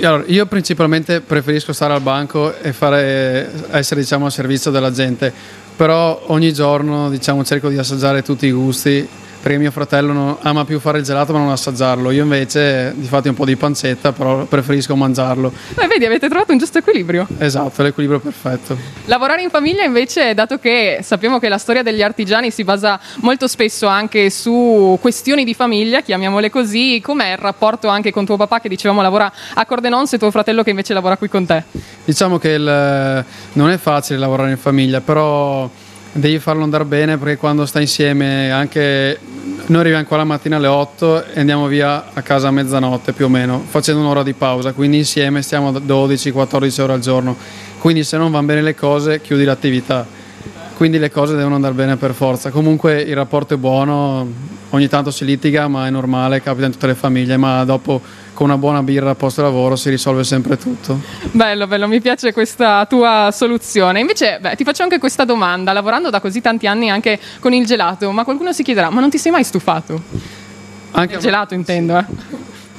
Allora, 0.03 0.25
io 0.27 0.47
principalmente 0.47 1.21
preferisco 1.21 1.73
stare 1.73 1.93
al 1.93 2.01
banco 2.01 2.57
e 2.61 2.73
fare, 2.73 3.51
essere 3.71 4.01
diciamo, 4.01 4.27
al 4.27 4.33
servizio 4.33 4.71
della 4.71 4.91
gente, 4.91 5.33
però 5.77 6.25
ogni 6.27 6.53
giorno 6.53 7.11
diciamo, 7.11 7.45
cerco 7.45 7.69
di 7.69 7.79
assaggiare 7.79 8.23
tutti 8.23 8.47
i 8.47 8.53
gusti 8.53 9.09
perché 9.45 9.59
mio 9.59 9.71
fratello 9.71 10.15
non, 10.15 10.37
ama 10.41 10.65
più 10.65 10.81
fare 10.81 10.97
il 10.97 11.05
gelato 11.05 11.35
ma 11.35 11.39
non 11.39 11.51
assaggiarlo. 11.51 12.11
Io 12.13 12.23
invece, 12.23 12.95
di 12.97 13.07
fatti, 13.07 13.29
un 13.29 13.35
po' 13.35 13.45
di 13.45 13.57
pancetta, 13.57 14.13
però 14.13 14.45
preferisco 14.45 14.97
mangiarlo. 14.97 15.53
Beh, 15.75 15.87
vedi, 15.87 16.07
avete 16.07 16.31
trovato 16.31 16.53
un 16.53 16.57
giusto 16.57 16.79
equilibrio. 16.79 17.27
Esatto, 17.37 17.83
l'equilibrio 17.83 18.21
perfetto. 18.21 18.75
Lavorare 19.05 19.43
in 19.43 19.51
famiglia, 19.51 19.85
invece, 19.85 20.33
dato 20.33 20.59
che 20.59 21.01
sappiamo 21.03 21.39
che 21.39 21.51
la 21.51 21.59
storia 21.59 21.83
degli 21.83 22.01
artigiani 22.01 22.51
si 22.51 22.65
basa 22.65 22.99
molto 23.17 23.47
spesso 23.47 23.87
anche 23.87 24.31
su 24.31 24.97
questioni 24.99 25.45
di 25.45 25.53
famiglia, 25.53 26.01
chiamiamole 26.01 26.49
così, 26.49 27.03
com'è 27.03 27.33
il 27.33 27.37
rapporto 27.37 27.89
anche 27.89 28.13
con 28.13 28.25
tuo 28.25 28.39
papà 28.39 28.61
che 28.61 28.71
dicevamo 28.71 29.03
lavora 29.03 29.31
a 29.53 29.67
Cordenons 29.67 30.15
e 30.15 30.19
tuo 30.19 30.31
fratello 30.31 30.63
che 30.63 30.71
invece 30.71 30.95
lavora 30.95 31.19
qui 31.19 31.29
con 31.29 31.45
te? 31.45 31.65
Diciamo 32.03 32.39
che 32.39 32.49
il, 32.49 33.25
non 33.53 33.69
è 33.69 33.77
facile 33.77 34.19
lavorare 34.19 34.53
in 34.53 34.57
famiglia, 34.57 35.03
però 35.03 35.69
devi 36.17 36.39
farlo 36.39 36.63
andare 36.63 36.85
bene 36.85 37.19
perché 37.19 37.37
quando 37.37 37.67
stai 37.67 37.83
insieme 37.83 38.51
anche 38.53 39.19
noi 39.67 39.81
arriviamo 39.81 40.05
qua 40.05 40.19
la 40.19 40.25
mattina 40.25 40.57
alle 40.57 40.69
8 40.69 41.27
e 41.33 41.41
andiamo 41.41 41.67
via 41.67 42.13
a 42.13 42.23
casa 42.23 42.49
a 42.49 42.51
mezzanotte 42.53 43.13
più 43.13 43.25
o 43.25 43.29
meno 43.29 43.65
facendo 43.67 44.01
un'ora 44.01 44.23
di 44.23 44.33
pausa. 44.33 44.73
Quindi 44.73 44.99
insieme 44.99 45.43
stiamo 45.43 45.73
12-14 45.73 46.81
ore 46.81 46.93
al 46.93 47.01
giorno. 47.01 47.37
Quindi 47.79 48.05
se 48.05 48.17
non 48.17 48.31
vanno 48.31 48.47
bene 48.47 48.63
le 48.63 48.75
cose 48.75 49.21
chiudi 49.21 49.45
l'attività. 49.45 50.07
Quindi 50.77 50.99
le 50.99 51.11
cose 51.11 51.35
devono 51.35 51.57
andare 51.57 51.75
bene 51.75 51.97
per 51.97 52.15
forza. 52.15 52.51
Comunque 52.51 53.01
il 53.01 53.15
rapporto 53.15 53.55
è 53.55 53.57
buono 53.57 54.53
ogni 54.71 54.89
tanto 54.89 55.11
si 55.11 55.25
litiga 55.25 55.69
ma 55.69 55.87
è 55.87 55.91
normale 55.91 56.43
capita 56.43 56.67
in 56.67 56.73
tutte 56.73 56.87
le 56.87 56.95
famiglie. 56.95 57.37
Ma 57.37 57.65
dopo 57.65 58.01
con 58.35 58.47
una 58.47 58.59
buona 58.59 58.83
birra 58.83 59.11
a 59.11 59.15
posto 59.15 59.41
lavoro 59.41 59.77
si 59.77 59.89
risolve 59.89 60.25
sempre 60.25 60.59
tutto. 60.59 61.01
Bello, 61.31 61.67
bello, 61.67 61.89
mi 61.89 62.01
piace 62.01 62.33
questa 62.33 62.85
tua 62.87 63.31
soluzione. 63.33 64.01
Invece, 64.01 64.39
beh, 64.41 64.57
ti 64.57 64.65
faccio 64.65 64.83
anche 64.83 64.99
questa 64.99 65.25
domanda, 65.25 65.73
lavorando 65.73 66.11
da 66.11 66.21
così 66.21 66.41
tanti 66.41 66.67
anni 66.67 66.91
anche 66.91 67.19
con 67.39 67.53
il 67.53 67.65
gelato, 67.65 68.11
ma 68.11 68.25
qualcuno 68.25 68.53
si 68.53 68.63
chiederà, 68.63 68.91
ma 68.91 69.01
non 69.01 69.09
ti 69.09 69.19
sei 69.19 69.33
mai 69.33 69.45
stufato? 69.45 70.03
Anche 70.91 71.15
il 71.15 71.21
gelato 71.21 71.55
intendo, 71.55 71.97
eh. 71.97 72.05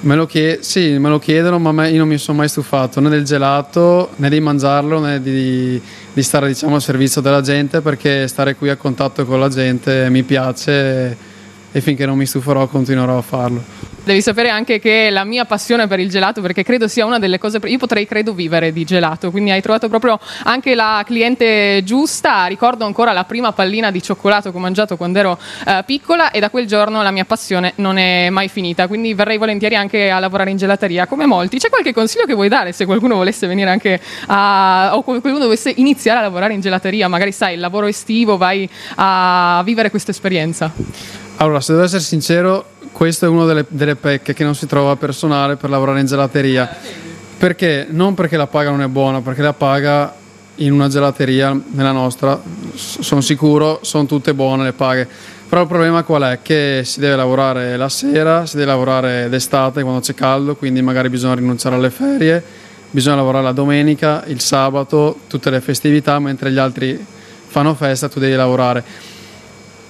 Me 0.02 0.16
lo, 0.16 0.28
chied- 0.28 0.60
sì, 0.60 1.00
me 1.00 1.10
lo 1.10 1.18
chiedono, 1.18 1.58
ma 1.58 1.88
io 1.88 1.98
non 1.98 2.08
mi 2.08 2.20
sono 2.20 2.38
mai 2.38 2.48
stufato 2.48 3.00
né 3.00 3.10
del 3.10 3.24
gelato, 3.24 4.12
né 4.18 4.30
di 4.30 4.40
mangiarlo, 4.40 5.00
né 5.00 5.20
di, 5.20 5.82
di 6.14 6.22
stare 6.22 6.48
diciamo, 6.48 6.76
al 6.76 6.82
servizio 6.82 7.22
della 7.22 7.42
gente, 7.42 7.82
perché 7.82 8.28
stare 8.28 8.56
qui 8.56 8.70
a 8.70 8.76
contatto 8.76 9.26
con 9.26 9.40
la 9.40 9.50
gente 9.50 10.08
mi 10.10 10.22
piace 10.22 11.34
e 11.76 11.82
finché 11.82 12.06
non 12.06 12.16
mi 12.18 12.26
stuferò 12.26 12.68
continuerò 12.68 13.18
a 13.18 13.22
farlo. 13.22 13.62
Devi 14.06 14.22
sapere 14.22 14.48
anche 14.50 14.80
che 14.80 15.10
la 15.10 15.26
mia 15.26 15.44
passione 15.44 15.88
per 15.88 16.00
il 16.00 16.10
gelato, 16.10 16.40
perché 16.40 16.64
credo 16.64 16.88
sia 16.88 17.06
una 17.06 17.20
delle 17.20 17.38
cose. 17.38 17.60
Io 17.66 17.78
potrei, 17.78 18.06
credo, 18.06 18.34
vivere 18.34 18.72
di 18.72 18.86
gelato. 18.86 19.30
Quindi 19.30 19.52
hai 19.52 19.62
trovato 19.62 19.90
proprio 19.90 20.18
anche 20.44 20.74
la 20.74 21.04
cliente 21.06 21.82
giusta. 21.84 22.46
Ricordo 22.46 22.86
ancora 22.86 23.12
la 23.12 23.26
prima 23.26 23.52
pallina 23.52 23.92
di 23.92 24.02
cioccolato 24.02 24.52
che 24.52 24.58
ho 24.58 24.60
mangiato 24.60 24.96
quando 24.96 25.20
ero 25.20 25.40
eh, 25.66 25.84
piccola, 25.86 26.32
e 26.32 26.40
da 26.40 26.50
quel 26.50 26.66
giorno 26.66 27.02
la 27.02 27.12
mia 27.12 27.26
passione 27.26 27.74
non 27.78 27.98
è 27.98 28.30
mai 28.30 28.48
finita. 28.48 28.88
Quindi 28.88 29.14
verrei 29.14 29.38
volentieri 29.38 29.76
anche 29.76 30.10
a 30.10 30.20
lavorare 30.20 30.52
in 30.52 30.58
gelateria, 30.58 31.08
come 31.08 31.26
molti. 31.26 31.58
C'è 31.58 31.68
qualche 31.68 31.94
consiglio 31.94 32.26
che 32.26 32.36
vuoi 32.36 32.48
dare 32.48 32.72
se 32.72 32.86
qualcuno 32.86 33.16
volesse 33.16 33.48
venire 33.48 33.70
anche 33.70 34.00
a. 34.28 34.92
o 34.94 35.02
qualcuno 35.02 35.40
dovesse 35.40 35.74
iniziare 35.76 36.20
a 36.20 36.22
lavorare 36.22 36.54
in 36.54 36.62
gelateria? 36.62 37.10
Magari 37.10 37.34
sai, 37.34 37.56
il 37.56 37.60
lavoro 37.60 37.88
estivo, 37.88 38.38
vai 38.38 38.70
a 38.96 39.62
vivere 39.66 39.90
questa 39.90 40.12
esperienza. 40.12 41.25
Allora, 41.38 41.60
se 41.60 41.74
devo 41.74 41.84
essere 41.84 42.02
sincero, 42.02 42.66
questa 42.94 43.26
è 43.26 43.30
una 43.30 43.44
delle, 43.44 43.66
delle, 43.68 43.98
pecche 43.98 44.34
che 44.34 44.46
non 44.46 44.56
si 44.56 44.68
trova 44.68 44.96
personale 44.96 45.58
per 45.58 45.70
lavorare 45.70 46.00
in 46.00 46.06
gelateria. 46.06 46.70
Perché? 47.38 47.88
Non 47.90 48.14
perché 48.14 48.38
la 48.38 48.48
paga 48.48 48.70
non 48.70 48.82
è 48.82 48.88
buona, 48.88 49.20
perché 49.20 49.42
la 49.42 49.52
paga 49.52 50.16
in 50.56 50.72
una 50.72 50.88
gelateria, 50.88 51.60
nella 51.72 51.92
nostra, 51.92 52.42
sono 52.76 53.20
sicuro, 53.20 53.80
sono 53.82 54.06
tutte 54.06 54.34
buone 54.34 54.64
le 54.64 54.72
paghe. 54.72 55.06
Però 55.50 55.62
il 55.62 55.68
problema 55.68 56.04
qual 56.04 56.24
è? 56.24 56.40
Che 56.42 56.84
si 56.86 57.02
deve 57.02 57.18
lavorare 57.18 57.76
la 57.76 57.90
sera, 57.90 58.46
si 58.46 58.56
deve 58.56 58.70
lavorare 58.70 59.28
d'estate 59.28 59.82
quando 59.82 60.00
c'è 60.00 60.14
caldo, 60.14 60.56
quindi 60.56 60.82
magari 60.82 61.10
bisogna 61.10 61.36
rinunciare 61.36 61.76
alle 61.76 61.90
ferie, 61.90 62.42
bisogna 62.90 63.18
lavorare 63.18 63.44
la 63.44 63.52
domenica, 63.52 64.24
il 64.28 64.40
sabato, 64.40 65.20
tutte 65.28 65.50
le 65.50 65.60
festività, 65.60 66.18
mentre 66.20 66.50
gli 66.50 66.58
altri 66.58 67.06
fanno 67.48 67.76
festa, 67.76 68.08
tu 68.08 68.20
devi 68.20 68.36
lavorare. 68.36 68.84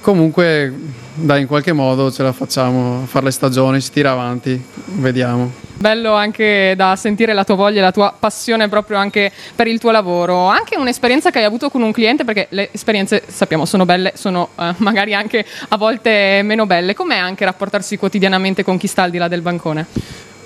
Comunque, 0.06 0.72
dai, 1.16 1.42
in 1.42 1.48
qualche 1.48 1.74
modo 1.74 2.12
ce 2.12 2.22
la 2.22 2.32
facciamo 2.32 3.02
a 3.02 3.06
fare 3.08 3.26
le 3.26 3.32
stagioni, 3.32 3.82
si 3.82 3.90
tira 3.90 4.12
avanti, 4.12 4.64
vediamo. 5.00 5.52
Bello 5.74 6.14
anche 6.14 6.76
da 6.78 6.96
sentire 6.96 7.34
la 7.34 7.44
tua 7.44 7.56
voglia, 7.56 7.82
la 7.82 7.92
tua 7.92 8.14
passione 8.16 8.70
proprio 8.70 9.00
anche 9.00 9.32
per 9.56 9.66
il 9.66 9.80
tuo 9.80 9.90
lavoro. 9.90 10.46
Anche 10.46 10.78
un'esperienza 10.78 11.32
che 11.32 11.40
hai 11.40 11.46
avuto 11.46 11.72
con 11.72 11.82
un 11.82 11.92
cliente, 11.92 12.24
perché 12.24 12.46
le 12.52 12.70
esperienze 12.72 13.24
sappiamo 13.26 13.66
sono 13.66 13.84
belle, 13.86 14.12
sono 14.14 14.50
eh, 14.60 14.76
magari 14.78 15.16
anche 15.16 15.44
a 15.70 15.76
volte 15.76 16.42
meno 16.44 16.68
belle. 16.68 16.94
Com'è 16.94 17.18
anche 17.18 17.44
rapportarsi 17.44 17.98
quotidianamente 17.98 18.64
con 18.64 18.78
chi 18.78 18.86
sta 18.86 19.02
al 19.02 19.10
di 19.10 19.18
là 19.18 19.28
del 19.28 19.42
bancone? 19.42 19.88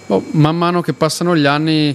Oh, 0.07 0.23
man 0.31 0.55
mano 0.55 0.79
che 0.79 0.93
passano 0.93 1.35
gli 1.35 1.45
anni 1.45 1.93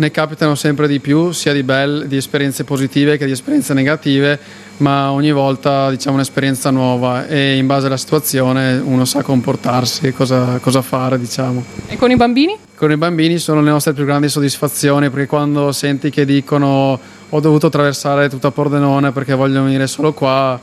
ne 0.00 0.10
capitano 0.10 0.54
sempre 0.54 0.88
di 0.88 0.98
più, 0.98 1.30
sia 1.30 1.52
di, 1.52 1.62
belle, 1.62 2.08
di 2.08 2.16
esperienze 2.16 2.64
positive 2.64 3.18
che 3.18 3.26
di 3.26 3.32
esperienze 3.32 3.74
negative, 3.74 4.38
ma 4.78 5.12
ogni 5.12 5.30
volta 5.30 5.90
diciamo 5.90 6.16
un'esperienza 6.16 6.70
nuova 6.70 7.26
e 7.26 7.56
in 7.56 7.66
base 7.66 7.86
alla 7.86 7.98
situazione 7.98 8.80
uno 8.82 9.04
sa 9.04 9.22
comportarsi, 9.22 10.10
cosa, 10.12 10.58
cosa 10.58 10.80
fare 10.80 11.18
diciamo. 11.18 11.62
E 11.86 11.98
con 11.98 12.10
i 12.10 12.16
bambini? 12.16 12.56
Con 12.74 12.90
i 12.90 12.96
bambini 12.96 13.38
sono 13.38 13.60
le 13.60 13.68
nostre 13.68 13.92
più 13.92 14.06
grandi 14.06 14.30
soddisfazioni 14.30 15.10
perché 15.10 15.26
quando 15.26 15.70
senti 15.70 16.08
che 16.08 16.24
dicono 16.24 16.98
ho 17.28 17.40
dovuto 17.40 17.66
attraversare 17.66 18.30
tutta 18.30 18.50
Pordenone 18.50 19.12
perché 19.12 19.34
voglio 19.34 19.62
venire 19.62 19.86
solo 19.86 20.14
qua, 20.14 20.58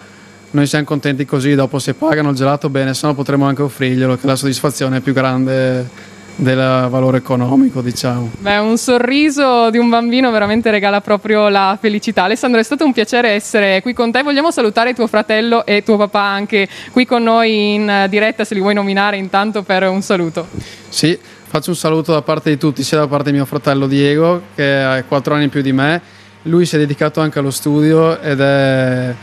noi 0.49 0.65
siamo 0.65 0.83
contenti 0.85 1.25
così, 1.25 1.53
dopo 1.53 1.77
se 1.77 1.93
pagano 1.93 2.31
il 2.31 2.35
gelato 2.35 2.69
bene, 2.69 2.95
se 2.95 3.05
no 3.05 3.13
potremo 3.13 3.45
anche 3.45 3.61
offrirglielo, 3.61 4.17
che 4.17 4.25
la 4.25 4.35
soddisfazione 4.35 4.97
è 4.97 4.99
più 5.01 5.13
grande 5.13 6.15
del 6.39 6.87
valore 6.89 7.17
economico, 7.17 7.81
diciamo. 7.81 8.29
Beh, 8.39 8.57
un 8.57 8.77
sorriso 8.77 9.69
di 9.71 9.79
un 9.79 9.89
bambino 9.89 10.29
veramente 10.31 10.69
regala 10.69 11.01
proprio 11.01 11.49
la 11.49 11.77
felicità. 11.81 12.23
Alessandro, 12.23 12.59
è 12.59 12.63
stato 12.63 12.85
un 12.85 12.93
piacere 12.93 13.29
essere 13.29 13.81
qui 13.81 13.93
con 13.93 14.11
te. 14.11 14.21
Vogliamo 14.21 14.51
salutare 14.51 14.93
tuo 14.93 15.07
fratello 15.07 15.65
e 15.65 15.83
tuo 15.83 15.97
papà 15.97 16.21
anche 16.21 16.67
qui 16.91 17.05
con 17.05 17.23
noi 17.23 17.73
in 17.73 18.05
diretta, 18.09 18.43
se 18.43 18.53
li 18.53 18.61
vuoi 18.61 18.75
nominare 18.75 19.17
intanto 19.17 19.63
per 19.63 19.83
un 19.89 20.01
saluto. 20.01 20.47
Sì, 20.89 21.17
faccio 21.47 21.71
un 21.71 21.75
saluto 21.75 22.13
da 22.13 22.21
parte 22.21 22.51
di 22.51 22.57
tutti, 22.57 22.83
sia 22.83 22.99
da 22.99 23.07
parte 23.07 23.31
di 23.31 23.35
mio 23.35 23.45
fratello 23.45 23.87
Diego, 23.87 24.43
che 24.55 24.75
ha 24.77 25.03
4 25.03 25.33
anni 25.33 25.47
più 25.47 25.61
di 25.61 25.73
me. 25.73 26.01
Lui 26.43 26.65
si 26.65 26.75
è 26.75 26.77
dedicato 26.77 27.19
anche 27.19 27.39
allo 27.39 27.51
studio 27.51 28.21
ed 28.21 28.39
è 28.39 29.13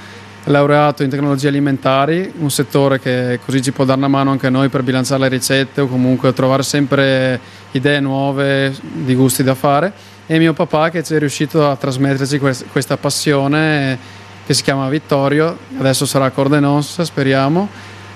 laureato 0.45 1.03
in 1.03 1.11
tecnologie 1.11 1.49
alimentari, 1.49 2.33
un 2.39 2.51
settore 2.51 3.01
che 3.01 3.39
così 3.45 3.63
ci 3.63 3.73
può 3.73 3.85
dare 3.85 3.99
una 3.99 4.09
mano 4.09 4.31
anche 4.31 4.49
a 4.49 4.51
noi 4.51 4.69
per 4.69 4.83
bilanciare 4.83 5.23
le 5.23 5.29
ricette 5.29 5.81
o 5.81 5.87
comunque 5.87 6.33
trovare 6.33 6.63
sempre 6.63 7.41
idee 7.71 8.01
nuove 8.01 8.75
di 8.81 9.15
gusti 9.15 9.43
da 9.43 9.55
fare. 9.55 9.93
E 10.27 10.39
mio 10.39 10.53
papà 10.53 10.91
che 10.91 11.03
ci 11.03 11.15
è 11.15 11.19
riuscito 11.19 11.69
a 11.69 11.77
trasmetterci 11.77 12.39
questa 12.71 12.97
passione 12.97 13.99
che 14.47 14.55
si 14.55 14.63
chiama 14.63 14.89
Vittorio, 14.89 15.57
adesso 15.79 16.05
sarà 16.05 16.31
Cordenons, 16.31 17.01
speriamo, 17.03 17.69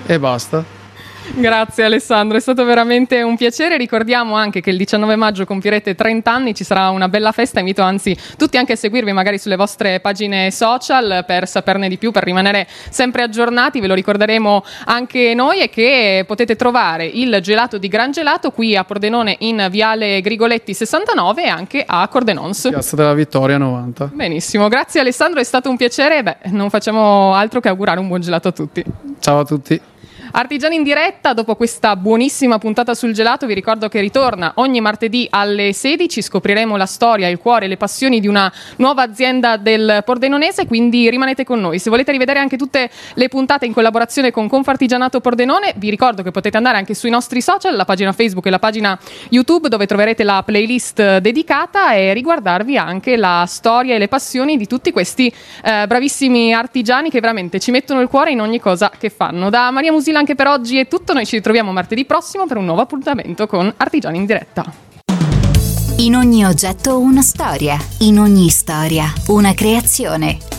e 0.05 0.19
basta. 0.19 0.78
Grazie 1.35 1.85
Alessandro, 1.85 2.37
è 2.37 2.39
stato 2.41 2.65
veramente 2.65 3.21
un 3.21 3.37
piacere. 3.37 3.77
Ricordiamo 3.77 4.35
anche 4.35 4.61
che 4.61 4.71
il 4.71 4.77
19 4.77 5.15
maggio 5.15 5.45
compirete 5.45 5.95
30 5.95 6.31
anni, 6.31 6.53
ci 6.53 6.63
sarà 6.63 6.89
una 6.89 7.07
bella 7.07 7.31
festa. 7.31 7.59
Invito 7.59 7.81
anzi 7.81 8.17
tutti 8.37 8.57
anche 8.57 8.73
a 8.73 8.75
seguirvi 8.75 9.11
magari 9.13 9.37
sulle 9.37 9.55
vostre 9.55 9.99
pagine 9.99 10.51
social 10.51 11.23
per 11.25 11.47
saperne 11.47 11.87
di 11.87 11.97
più, 11.97 12.11
per 12.11 12.23
rimanere 12.23 12.67
sempre 12.89 13.21
aggiornati. 13.23 13.79
Ve 13.79 13.87
lo 13.87 13.93
ricorderemo 13.93 14.63
anche 14.85 15.33
noi 15.33 15.61
e 15.61 15.69
che 15.69 16.23
potete 16.27 16.55
trovare 16.55 17.05
il 17.05 17.39
gelato 17.41 17.77
di 17.77 17.87
Gran 17.87 18.11
Gelato 18.11 18.51
qui 18.51 18.75
a 18.75 18.83
Pordenone 18.83 19.35
in 19.39 19.67
Viale 19.69 20.21
Grigoletti 20.21 20.73
69 20.73 21.43
e 21.43 21.47
anche 21.47 21.83
a 21.85 22.07
Cordenons. 22.07 22.67
Piazza 22.69 22.95
della 22.95 23.13
Vittoria 23.13 23.57
90. 23.57 24.11
Benissimo, 24.13 24.67
grazie 24.67 24.99
Alessandro, 24.99 25.39
è 25.39 25.45
stato 25.45 25.69
un 25.69 25.77
piacere. 25.77 26.23
Beh, 26.23 26.37
non 26.45 26.69
facciamo 26.69 27.33
altro 27.33 27.59
che 27.59 27.69
augurare 27.69 27.99
un 27.99 28.07
buon 28.07 28.21
gelato 28.21 28.47
a 28.49 28.51
tutti. 28.51 28.83
Ciao 29.19 29.39
a 29.39 29.45
tutti. 29.45 29.79
Artigiani 30.31 30.75
in 30.75 30.83
diretta, 30.83 31.33
dopo 31.33 31.55
questa 31.55 31.95
buonissima 31.95 32.59
puntata 32.59 32.93
sul 32.93 33.13
gelato, 33.13 33.47
vi 33.47 33.55
ricordo 33.55 33.89
che 33.89 33.99
ritorna 33.99 34.51
ogni 34.55 34.79
martedì 34.79 35.25
alle 35.31 35.73
16. 35.73 36.21
Scopriremo 36.21 36.77
la 36.77 36.85
storia, 36.85 37.27
il 37.27 37.39
cuore 37.39 37.65
e 37.65 37.67
le 37.67 37.77
passioni 37.77 38.19
di 38.19 38.27
una 38.27 38.51
nuova 38.75 39.01
azienda 39.01 39.57
del 39.57 40.03
Pordenonese, 40.05 40.67
quindi 40.67 41.09
rimanete 41.09 41.43
con 41.43 41.59
noi. 41.59 41.79
Se 41.79 41.89
volete 41.89 42.11
rivedere 42.11 42.37
anche 42.37 42.57
tutte 42.57 42.91
le 43.15 43.27
puntate 43.27 43.65
in 43.65 43.73
collaborazione 43.73 44.29
con 44.29 44.47
Confartigianato 44.47 45.19
Pordenone, 45.19 45.73
vi 45.77 45.89
ricordo 45.89 46.21
che 46.21 46.29
potete 46.29 46.57
andare 46.57 46.77
anche 46.77 46.93
sui 46.93 47.09
nostri 47.09 47.41
social, 47.41 47.75
la 47.75 47.85
pagina 47.85 48.11
Facebook 48.11 48.45
e 48.45 48.51
la 48.51 48.59
pagina 48.59 48.99
YouTube, 49.29 49.67
dove 49.67 49.87
troverete 49.87 50.23
la 50.23 50.43
playlist 50.45 51.17
dedicata 51.17 51.93
e 51.93 52.13
riguardarvi 52.13 52.77
anche 52.77 53.17
la 53.17 53.45
storia 53.47 53.95
e 53.95 53.97
le 53.97 54.07
passioni 54.07 54.57
di 54.57 54.67
tutti 54.67 54.91
questi 54.91 55.33
eh, 55.63 55.87
bravissimi 55.87 56.53
artigiani 56.53 57.09
che 57.09 57.19
veramente 57.19 57.59
ci 57.59 57.71
mettono 57.71 58.01
il 58.01 58.07
cuore 58.07 58.29
in 58.29 58.41
ogni 58.41 58.59
cosa 58.59 58.91
che 58.95 59.09
fanno. 59.09 59.49
Da 59.49 59.71
Maria 59.71 59.91
Musila 59.91 60.17
anche 60.19 60.35
per 60.35 60.47
oggi 60.47 60.77
è 60.77 60.87
tutto, 60.87 61.13
noi 61.13 61.25
ci 61.25 61.37
ritroviamo 61.37 61.71
martedì 61.71 62.05
prossimo 62.05 62.45
per 62.45 62.57
un 62.57 62.65
nuovo 62.65 62.81
appuntamento 62.81 63.47
con 63.47 63.73
Artigiani 63.77 64.17
in 64.17 64.25
diretta. 64.25 64.71
In 65.97 66.15
ogni 66.15 66.45
oggetto 66.45 66.99
una 66.99 67.21
storia, 67.21 67.77
in 67.99 68.19
ogni 68.19 68.49
storia 68.49 69.11
una 69.27 69.53
creazione. 69.53 70.58